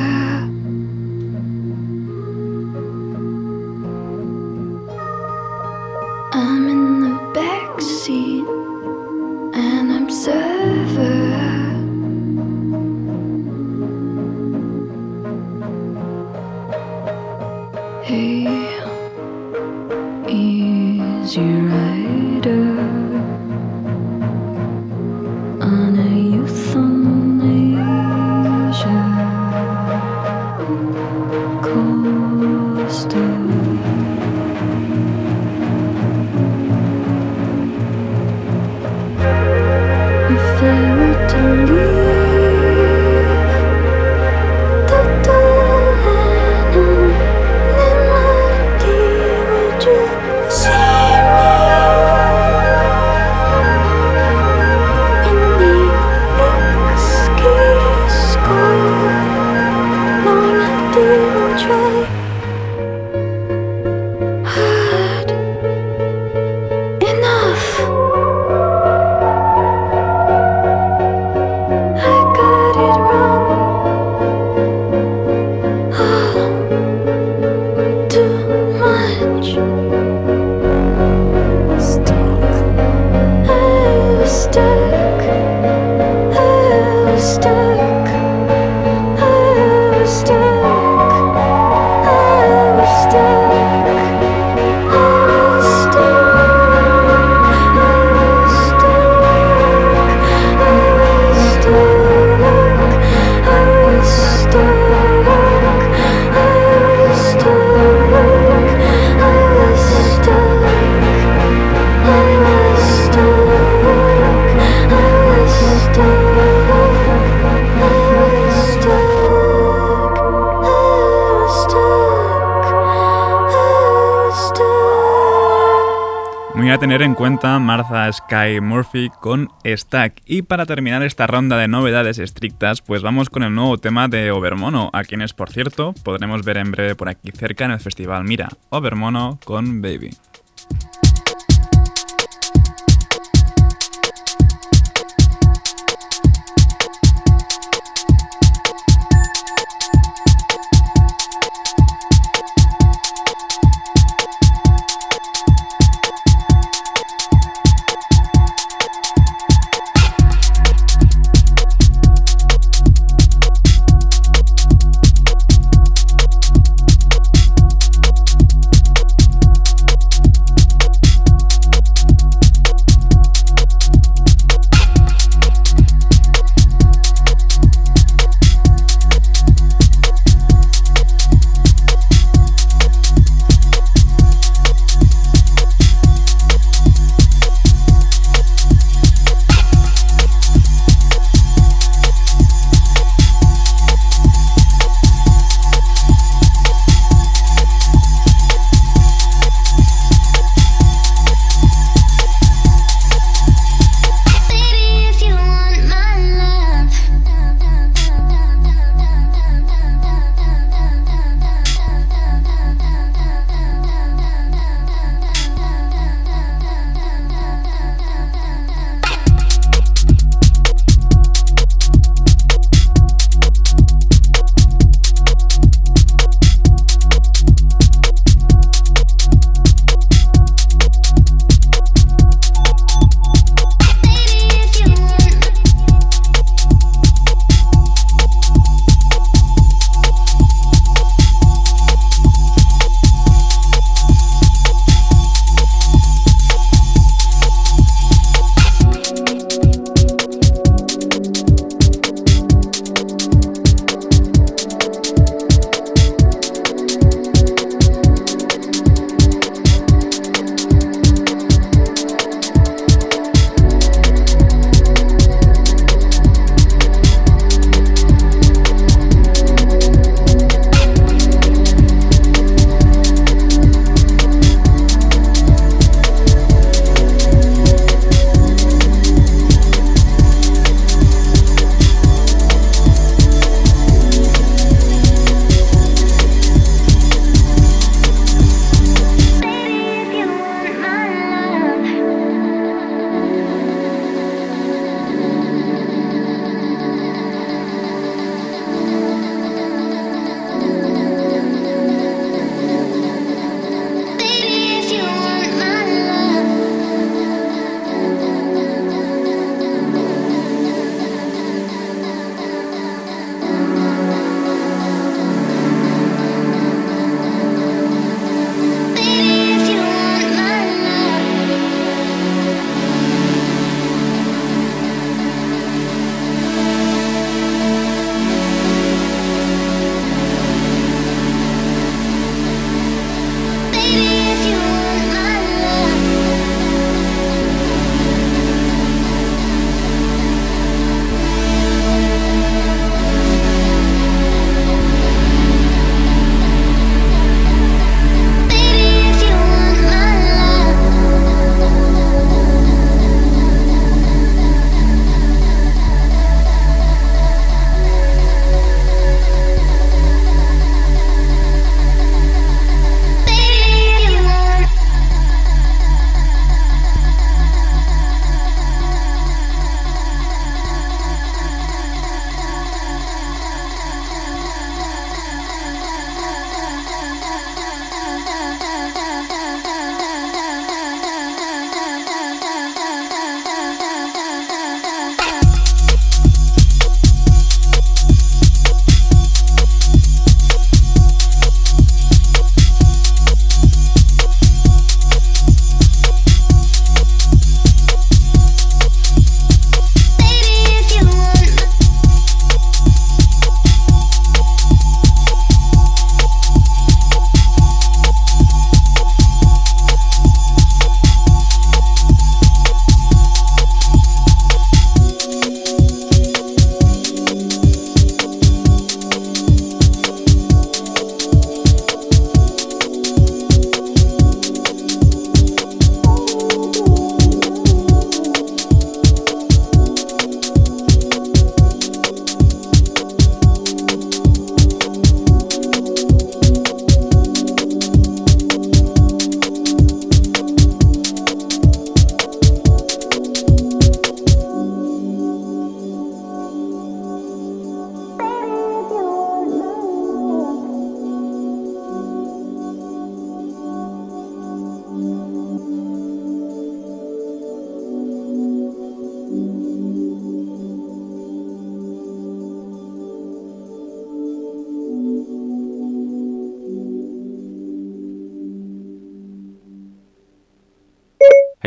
Tener 126.79 127.03
en 127.03 127.15
cuenta 127.15 127.59
Martha 127.59 128.13
Sky 128.13 128.61
Murphy 128.61 129.11
con 129.21 129.49
Stack. 129.65 130.23
Y 130.27 130.43
para 130.43 130.65
terminar 130.65 131.03
esta 131.03 131.27
ronda 131.27 131.57
de 131.57 131.67
novedades 131.67 132.19
estrictas, 132.19 132.83
pues 132.83 133.03
vamos 133.03 133.31
con 133.31 133.43
el 133.43 133.55
nuevo 133.55 133.79
tema 133.79 134.07
de 134.07 134.31
Overmono, 134.31 134.91
a 134.93 135.03
quienes, 135.03 135.33
por 135.33 135.51
cierto, 135.51 135.93
podremos 136.05 136.45
ver 136.45 136.59
en 136.59 136.71
breve 136.71 136.95
por 136.95 137.09
aquí 137.09 137.33
cerca 137.33 137.65
en 137.65 137.73
el 137.73 137.81
festival 137.81 138.25
Mira, 138.25 138.49
Overmono 138.71 139.41
con 139.45 139.83
Baby. 139.83 140.11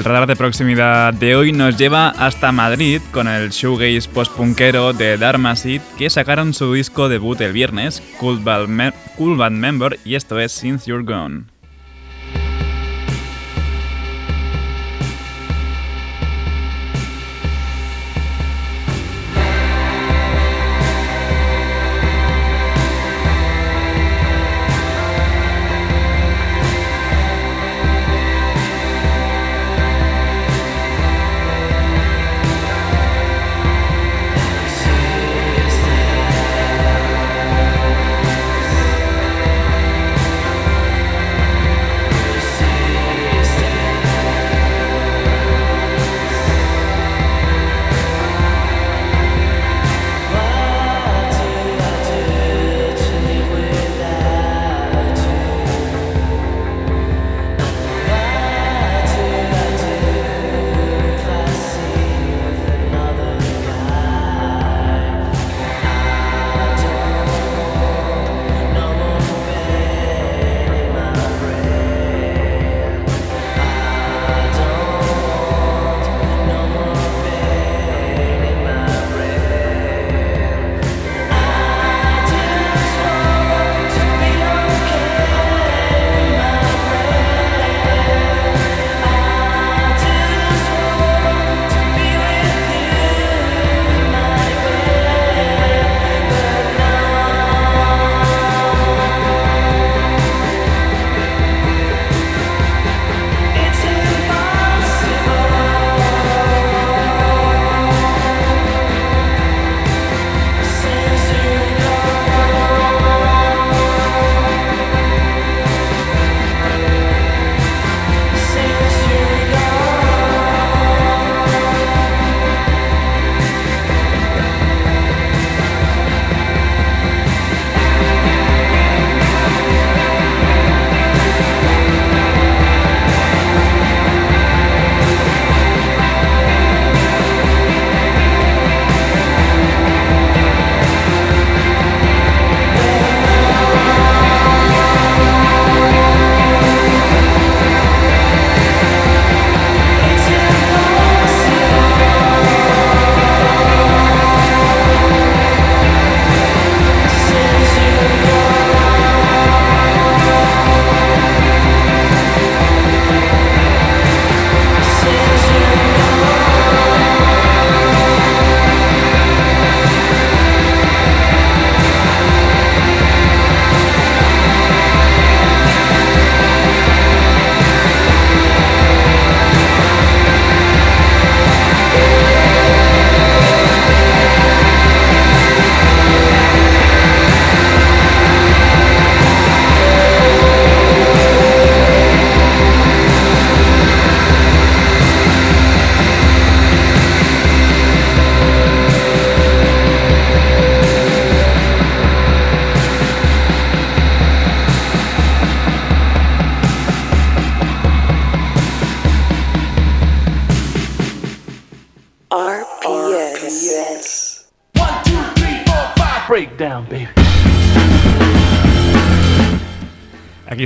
El 0.00 0.04
radar 0.04 0.26
de 0.26 0.34
proximidad 0.34 1.12
de 1.12 1.36
hoy 1.36 1.52
nos 1.52 1.76
lleva 1.76 2.08
hasta 2.08 2.52
Madrid 2.52 3.02
con 3.12 3.28
el 3.28 3.50
shoegaze 3.50 4.08
post-punkero 4.08 4.94
de 4.94 5.18
Dharma 5.18 5.52
que 5.98 6.08
sacaron 6.08 6.54
su 6.54 6.72
disco 6.72 7.10
debut 7.10 7.38
el 7.42 7.52
viernes, 7.52 8.02
Cool 8.18 8.38
Band, 8.38 8.94
cool 9.18 9.36
Band 9.36 9.58
Member, 9.58 10.00
y 10.02 10.14
esto 10.14 10.40
es 10.40 10.52
Since 10.52 10.88
You're 10.88 11.04
Gone. 11.04 11.59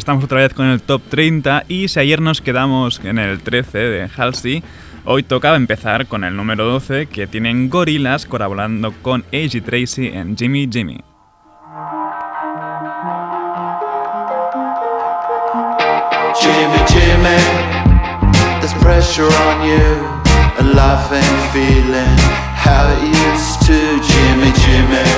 Estamos 0.04 0.24
otra 0.24 0.40
vez 0.40 0.52
con 0.52 0.66
el 0.66 0.82
top 0.82 1.00
30 1.08 1.64
y 1.66 1.88
si 1.88 1.98
ayer 1.98 2.20
nos 2.20 2.42
quedamos 2.42 3.00
en 3.04 3.18
el 3.18 3.40
13 3.40 3.78
de 3.78 4.10
Halsey, 4.14 4.62
hoy 5.06 5.22
tocaba 5.22 5.56
empezar 5.56 6.06
con 6.08 6.24
el 6.24 6.36
número 6.36 6.66
12 6.66 7.06
que 7.06 7.26
tienen 7.26 7.70
Gorillaz 7.70 8.26
colaborando 8.26 8.92
con 9.00 9.22
A.G. 9.32 9.62
Tracy 9.62 10.08
en 10.08 10.36
Jimmy 10.36 10.68
Jimmy. 10.70 11.00
Jimmy, 16.38 16.80
Jimmy, 16.86 17.40
there's 18.60 18.74
pressure 18.82 19.24
on 19.24 19.66
you, 19.66 20.04
and 20.58 20.74
life 20.74 21.10
ain't 21.10 21.52
feeling 21.54 22.18
how 22.60 22.92
it 22.92 23.00
used 23.32 23.62
to. 23.64 23.78
Jimmy, 24.04 24.52
Jimmy, 24.60 25.08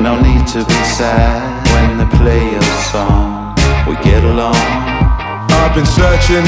no 0.00 0.18
need 0.18 0.46
to 0.46 0.64
be 0.64 0.84
sad 0.96 1.44
when 1.74 1.98
they 1.98 2.16
play 2.16 2.52
your 2.52 2.62
song. 2.62 3.35
We 3.86 3.94
get 4.02 4.24
along. 4.24 4.95
I've 5.56 5.74
been 5.74 5.86
searching, 5.86 6.44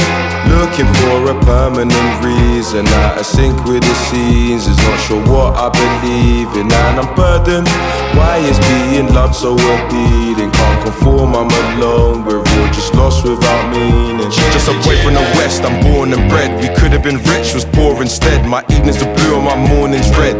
looking 0.53 0.87
for 1.01 1.33
a 1.33 1.35
permanent 1.45 2.11
reason. 2.23 2.87
Out 3.03 3.17
of 3.17 3.25
sync 3.25 3.57
with 3.65 3.81
the 3.81 3.95
seasons, 4.09 4.77
not 4.77 4.99
sure 4.99 5.21
what 5.27 5.57
I 5.57 5.67
believe 5.73 6.49
in. 6.55 6.71
And 6.71 6.99
I'm 7.01 7.09
burdened 7.15 7.67
Why 8.15 8.37
is 8.37 8.59
being 8.71 9.13
loved 9.13 9.35
so 9.35 9.53
appealing? 9.53 10.51
Can't 10.51 10.81
conform, 10.83 11.35
I'm 11.35 11.49
alone. 11.49 12.25
We're 12.25 12.39
all 12.39 12.69
just 12.71 12.93
lost 12.93 13.23
without 13.25 13.73
meaning. 13.73 14.29
Just 14.29 14.69
a 14.69 14.73
boy 14.85 14.95
from 15.03 15.13
the 15.15 15.25
west, 15.37 15.63
I'm 15.63 15.81
born 15.81 16.13
and 16.13 16.29
bred. 16.29 16.49
We 16.61 16.69
could 16.79 16.91
have 16.91 17.03
been 17.03 17.17
rich, 17.33 17.53
was 17.53 17.65
poor 17.65 18.01
instead. 18.01 18.45
My 18.45 18.63
evenings 18.69 19.01
are 19.01 19.13
blue 19.15 19.35
and 19.35 19.45
my 19.45 19.57
mornings 19.57 20.09
red. 20.17 20.37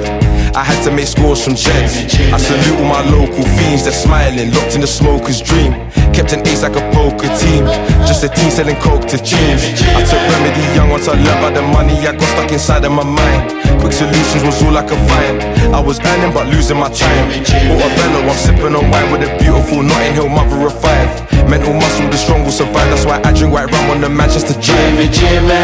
I 0.56 0.64
had 0.64 0.84
to 0.84 0.92
make 0.92 1.08
scores 1.08 1.44
from 1.44 1.56
Jets. 1.56 2.10
I 2.34 2.38
salute 2.38 2.80
all 2.80 2.90
my 2.90 3.04
local 3.10 3.44
fiends, 3.58 3.84
they're 3.84 3.94
smiling, 3.94 4.52
locked 4.52 4.76
in 4.76 4.82
the 4.82 4.88
smoker's 4.88 5.42
dream. 5.42 5.74
Kept 6.12 6.34
an 6.34 6.46
ace 6.48 6.64
like 6.64 6.76
a 6.76 6.84
poker 6.92 7.30
team, 7.38 7.66
just 8.04 8.24
a 8.24 8.30
team 8.30 8.50
selling 8.60 8.82
coke 8.84 9.08
to 9.08 9.16
teens. 9.16 9.64
I 9.96 10.04
took 10.04 10.20
remedy 10.20 10.60
young 10.76 10.90
once 10.92 11.08
I 11.08 11.16
learned 11.16 11.40
about 11.40 11.54
the 11.56 11.64
money 11.64 11.96
I 12.04 12.12
got 12.12 12.28
stuck 12.36 12.52
inside 12.52 12.84
of 12.84 12.92
my 12.92 13.08
mind. 13.08 13.56
Quick 13.80 13.96
solutions 13.96 14.44
was 14.44 14.60
all 14.68 14.76
I 14.76 14.84
could 14.84 15.00
find. 15.08 15.40
I 15.72 15.80
was 15.80 15.96
earning 16.04 16.34
but 16.36 16.52
losing 16.52 16.76
my 16.76 16.92
time. 16.92 17.26
Bought 17.72 17.80
a 17.80 17.90
bellow, 17.96 18.28
I'm 18.28 18.36
sipping 18.36 18.76
on 18.76 18.92
wine 18.92 19.08
with 19.16 19.24
a 19.24 19.32
beautiful 19.40 19.80
Notting 19.80 20.12
Hill 20.12 20.28
mother 20.28 20.60
of 20.68 20.76
five. 20.76 21.08
Mental 21.48 21.72
muscle, 21.72 22.10
the 22.12 22.20
strong 22.20 22.44
will 22.44 22.52
survive. 22.52 22.90
That's 22.92 23.06
why 23.08 23.24
I 23.24 23.32
drink 23.32 23.54
white 23.56 23.72
rum 23.72 23.96
on 23.96 24.02
the 24.02 24.10
Manchester 24.10 24.56
Jimmy, 24.60 25.08
Jimmy, 25.08 25.64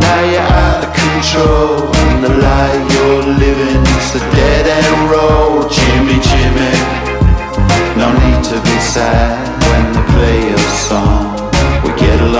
now 0.00 0.20
you're 0.32 0.48
out 0.56 0.80
of 0.88 0.92
control. 0.96 1.84
And 2.00 2.24
the 2.24 2.32
life 2.32 2.84
you're 2.96 3.28
living 3.44 3.82
is 4.00 4.16
a 4.16 4.22
dead 4.32 4.64
end 4.72 5.00
road. 5.12 5.68
Jimmy, 5.68 6.16
Jimmy, 6.16 6.72
no 8.00 8.08
need 8.24 8.40
to 8.48 8.56
be 8.56 8.76
sad 8.88 9.36
when 9.68 9.84
they 9.92 10.04
play 10.16 10.38
your 10.48 10.64
song. 10.88 11.29
We. 12.30 12.36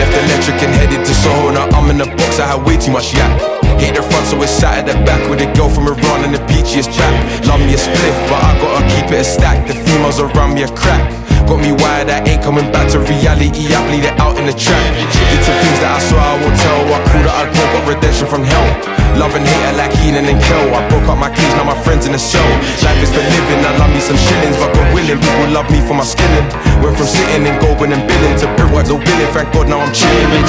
Left 0.00 0.14
electric 0.24 0.62
and 0.64 0.72
headed 0.72 1.04
to 1.04 1.14
Soho. 1.14 1.52
Now 1.52 1.68
I'm 1.76 1.90
in 1.90 1.98
the 1.98 2.06
box, 2.06 2.40
I 2.40 2.46
had 2.48 2.64
way 2.64 2.76
too 2.78 2.90
much 2.90 3.12
yak. 3.12 3.28
Hate 3.76 3.94
the 3.94 4.02
front, 4.02 4.26
so 4.26 4.40
it's 4.40 4.52
sat 4.52 4.80
at 4.80 4.86
the 4.88 4.96
back 5.04 5.20
with 5.28 5.44
a 5.44 5.52
girl 5.52 5.68
from 5.68 5.86
Iran 5.88 6.24
and 6.24 6.32
the 6.32 6.40
peachiest 6.48 6.96
chap. 6.96 7.12
Love 7.44 7.60
me 7.60 7.74
a 7.74 7.76
spliff, 7.76 8.16
but 8.28 8.40
I 8.40 8.56
gotta 8.56 8.88
keep 8.88 9.12
it 9.12 9.20
a 9.20 9.24
stack. 9.24 9.68
The 9.68 9.74
females 9.74 10.18
around 10.18 10.54
me 10.54 10.62
a 10.62 10.68
crack. 10.68 11.04
Got 11.46 11.62
me 11.62 11.70
wired, 11.70 12.10
I 12.10 12.26
ain't 12.26 12.42
coming 12.42 12.66
back 12.74 12.90
to 12.92 12.98
reality. 12.98 13.70
I 13.70 13.78
bleed 13.86 14.02
it 14.02 14.18
out 14.18 14.34
in 14.36 14.46
the 14.46 14.52
track. 14.52 14.82
Did 15.30 15.42
some 15.46 15.58
things 15.62 15.78
that 15.78 15.94
I 15.94 16.00
swear 16.02 16.18
I 16.18 16.34
won't 16.42 16.58
tell. 16.58 16.82
I 16.90 16.98
cool 17.06 17.22
that 17.22 17.34
I 17.38 17.44
broke, 17.46 17.70
got 17.70 17.84
redemption 17.86 18.26
from 18.26 18.42
hell. 18.42 18.66
Love 19.14 19.32
and 19.38 19.46
hate 19.46 19.78
like 19.78 19.94
Kenan 19.96 20.26
and 20.26 20.42
Kel. 20.42 20.66
I 20.74 20.82
broke 20.90 21.06
up 21.06 21.16
my 21.22 21.30
keys, 21.30 21.54
now 21.54 21.64
my 21.64 21.78
friends 21.86 22.04
in 22.04 22.12
the 22.12 22.18
cell. 22.18 22.42
Life 22.82 22.98
is 22.98 23.14
for 23.14 23.22
living, 23.22 23.62
I 23.62 23.78
love 23.78 23.94
me 23.94 24.02
some 24.02 24.18
shillings, 24.18 24.58
but 24.58 24.74
God 24.74 24.90
willing, 24.90 25.22
people 25.22 25.48
love 25.54 25.70
me 25.70 25.80
for 25.86 25.94
my 25.94 26.04
skilling. 26.04 26.50
Went 26.82 26.98
from 26.98 27.06
sitting 27.06 27.46
and 27.46 27.56
going 27.62 27.94
and 27.94 28.02
billing 28.04 28.36
to 28.42 28.46
brickworks 28.58 28.90
or 28.90 28.98
billing. 28.98 29.30
Thank 29.30 29.54
God 29.54 29.70
now 29.70 29.80
I'm 29.80 29.94
chilling. 29.94 30.42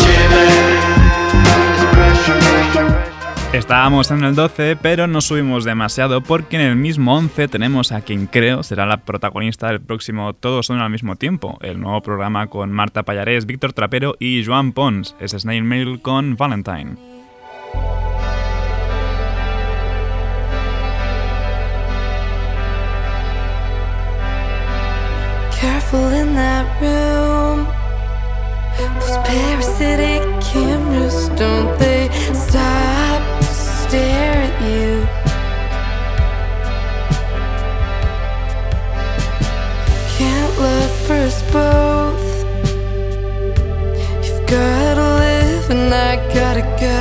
Estábamos 3.58 4.12
en 4.12 4.24
el 4.24 4.36
12, 4.36 4.78
pero 4.84 5.08
no 5.08 5.20
subimos 5.20 5.66
demasiado 5.66 6.22
porque 6.22 6.58
en 6.58 6.62
el 6.62 6.76
mismo 6.76 7.18
11 7.18 7.48
tenemos 7.48 7.92
a 7.92 8.02
quien 8.02 8.28
creo 8.28 8.62
será 8.62 8.86
la 8.86 8.98
protagonista 8.98 9.68
del 9.68 9.82
próximo 9.82 10.34
Todos 10.34 10.68
son 10.68 10.80
al 10.80 10.92
mismo 10.92 11.16
tiempo, 11.16 11.58
el 11.62 11.80
nuevo 11.80 12.02
programa 12.04 12.48
con 12.48 12.72
Marta 12.72 13.02
Payarés, 13.02 13.48
Víctor 13.48 13.74
Trapero 13.74 14.16
y 14.20 14.46
Joan 14.46 14.74
Pons, 14.74 15.16
es 15.20 15.32
Snail 15.32 15.64
Mail 15.64 16.02
con 16.04 16.38
Valentine. 16.38 16.98
Stare 33.88 34.42
at 34.48 34.56
you? 34.70 35.08
Can't 40.18 40.54
love 40.60 40.94
for 41.06 41.14
us 41.14 41.42
both. 41.54 42.28
You've 44.24 44.46
gotta 44.46 45.08
live 45.24 45.70
and 45.70 45.94
I 45.94 46.16
gotta 46.34 46.66
go. 46.86 47.00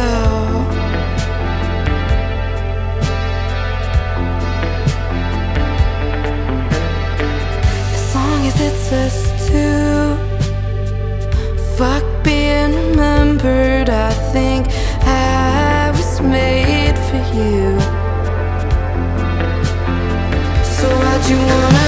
As 7.95 8.15
long 8.15 8.47
as 8.47 8.57
it's 8.61 8.93
us 8.93 9.19
two. 9.49 10.17
Fuck 11.77 12.05
being 12.23 12.86
you 21.29 21.39
wanna 21.39 21.86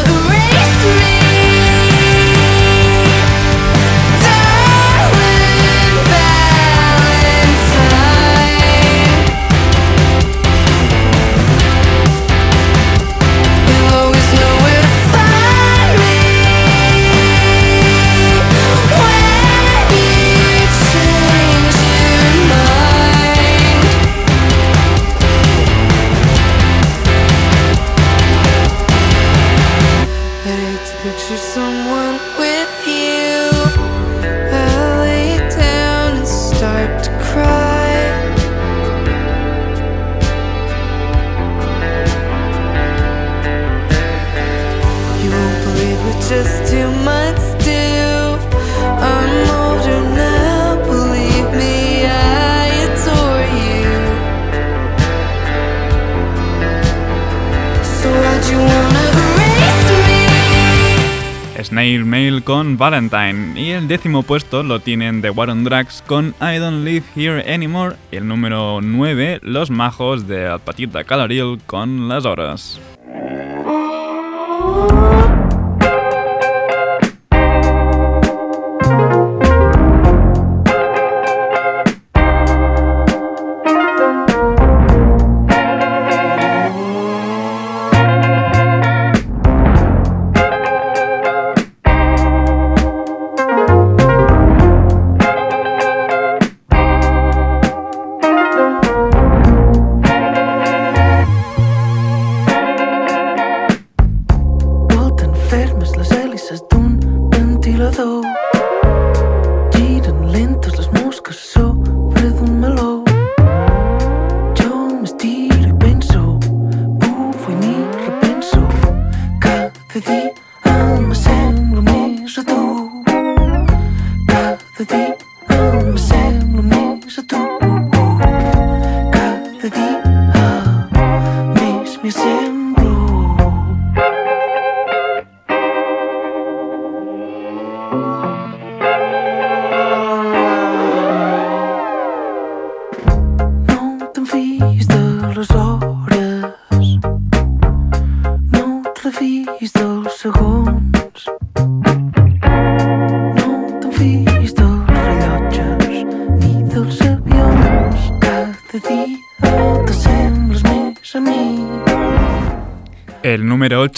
Valentine 62.91 63.61
y 63.61 63.73
el 63.73 63.87
décimo 63.87 64.23
puesto 64.23 64.63
lo 64.63 64.81
tienen 64.81 65.21
The 65.21 65.29
War 65.29 65.51
on 65.51 65.63
Drugs 65.63 66.03
con 66.07 66.35
I 66.41 66.57
Don't 66.57 66.87
Live 66.87 67.05
Here 67.15 67.55
Anymore 67.55 67.97
el 68.13 68.27
número 68.27 68.81
9 68.81 69.41
Los 69.43 69.71
Majos 69.71 70.27
de 70.27 70.59
Patita 70.65 71.05
Calaril 71.05 71.61
con 71.67 72.09
Las 72.09 72.25
Horas. 72.25 72.81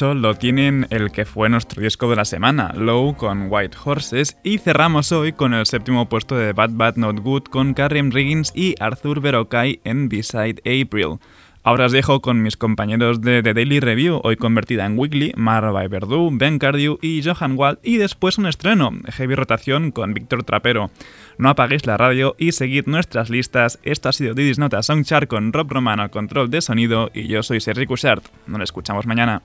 8 0.00 0.14
lo 0.14 0.34
tienen 0.34 0.86
el 0.88 1.10
que 1.10 1.26
fue 1.26 1.50
nuestro 1.50 1.82
disco 1.82 2.08
de 2.08 2.16
la 2.16 2.24
semana, 2.24 2.72
Low 2.74 3.16
con 3.16 3.48
White 3.50 3.76
Horses, 3.84 4.38
y 4.42 4.56
cerramos 4.56 5.12
hoy 5.12 5.32
con 5.32 5.52
el 5.52 5.66
séptimo 5.66 6.08
puesto 6.08 6.36
de 6.36 6.54
Bad 6.54 6.70
Bad 6.72 6.96
Not 6.96 7.20
Good 7.20 7.44
con 7.44 7.74
Karim 7.74 8.10
Riggins 8.10 8.50
y 8.54 8.74
Arthur 8.80 9.20
Verocay 9.20 9.80
en 9.84 10.08
Beside 10.08 10.56
April. 10.60 11.18
Ahora 11.62 11.84
os 11.84 11.92
dejo 11.92 12.22
con 12.22 12.42
mis 12.42 12.56
compañeros 12.56 13.20
de 13.20 13.42
The 13.42 13.52
Daily 13.52 13.80
Review, 13.80 14.22
hoy 14.24 14.36
convertida 14.36 14.86
en 14.86 14.98
Weekly, 14.98 15.34
Marva 15.36 15.86
Verdú, 15.86 16.30
Ben 16.32 16.58
Cardew 16.58 16.98
y 17.02 17.22
Johan 17.22 17.58
Wald, 17.58 17.80
y 17.82 17.98
después 17.98 18.38
un 18.38 18.46
estreno, 18.46 18.92
Heavy 19.12 19.34
Rotación 19.34 19.90
con 19.90 20.14
Víctor 20.14 20.44
Trapero. 20.44 20.90
No 21.36 21.50
apaguéis 21.50 21.84
la 21.84 21.98
radio 21.98 22.34
y 22.38 22.52
seguid 22.52 22.86
nuestras 22.86 23.28
listas. 23.28 23.78
Esto 23.82 24.08
ha 24.08 24.12
sido 24.12 24.32
Didis 24.32 24.58
Nota 24.58 24.82
Songchart 24.82 25.28
con 25.28 25.52
Rob 25.52 25.70
Romano, 25.70 26.10
control 26.10 26.48
de 26.48 26.62
sonido, 26.62 27.10
y 27.12 27.26
yo 27.26 27.42
soy 27.42 27.60
Sergi 27.60 27.84
Cushart. 27.84 28.24
Nos 28.46 28.62
escuchamos 28.62 29.06
mañana. 29.06 29.42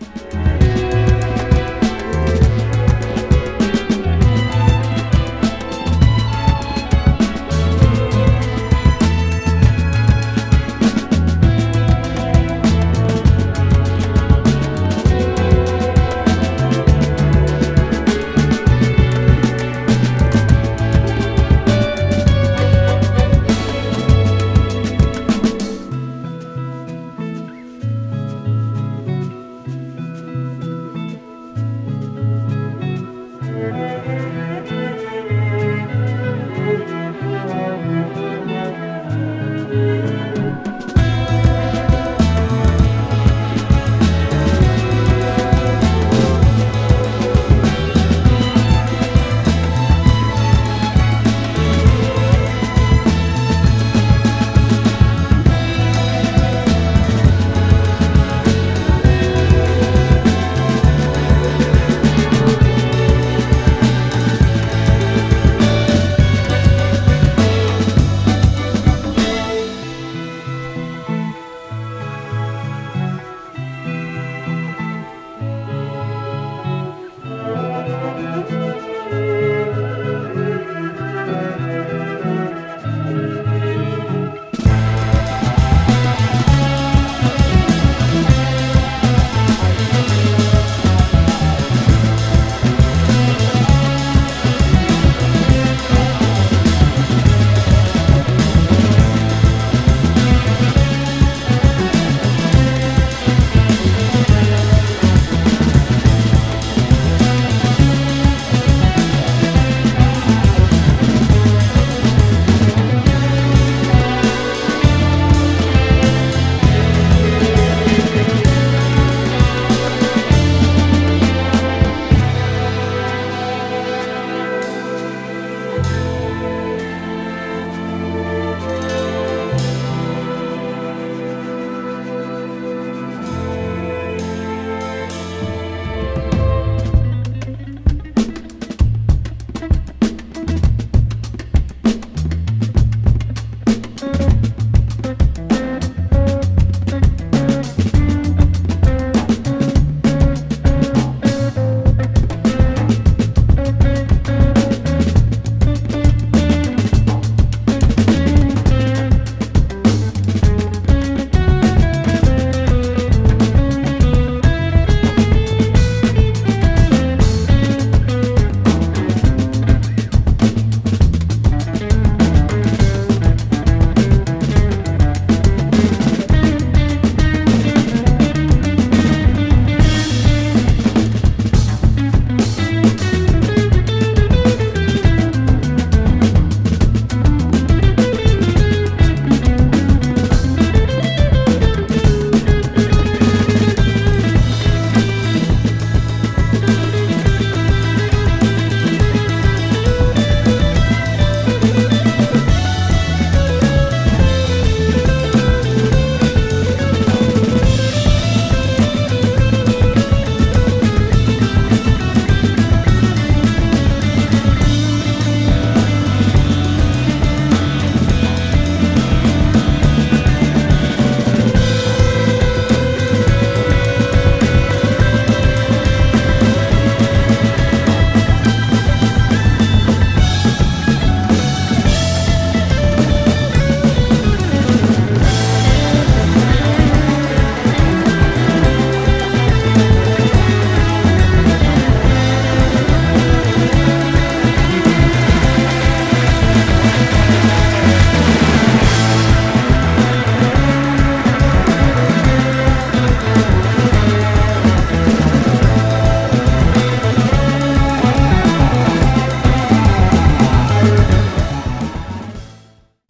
you 0.00 0.63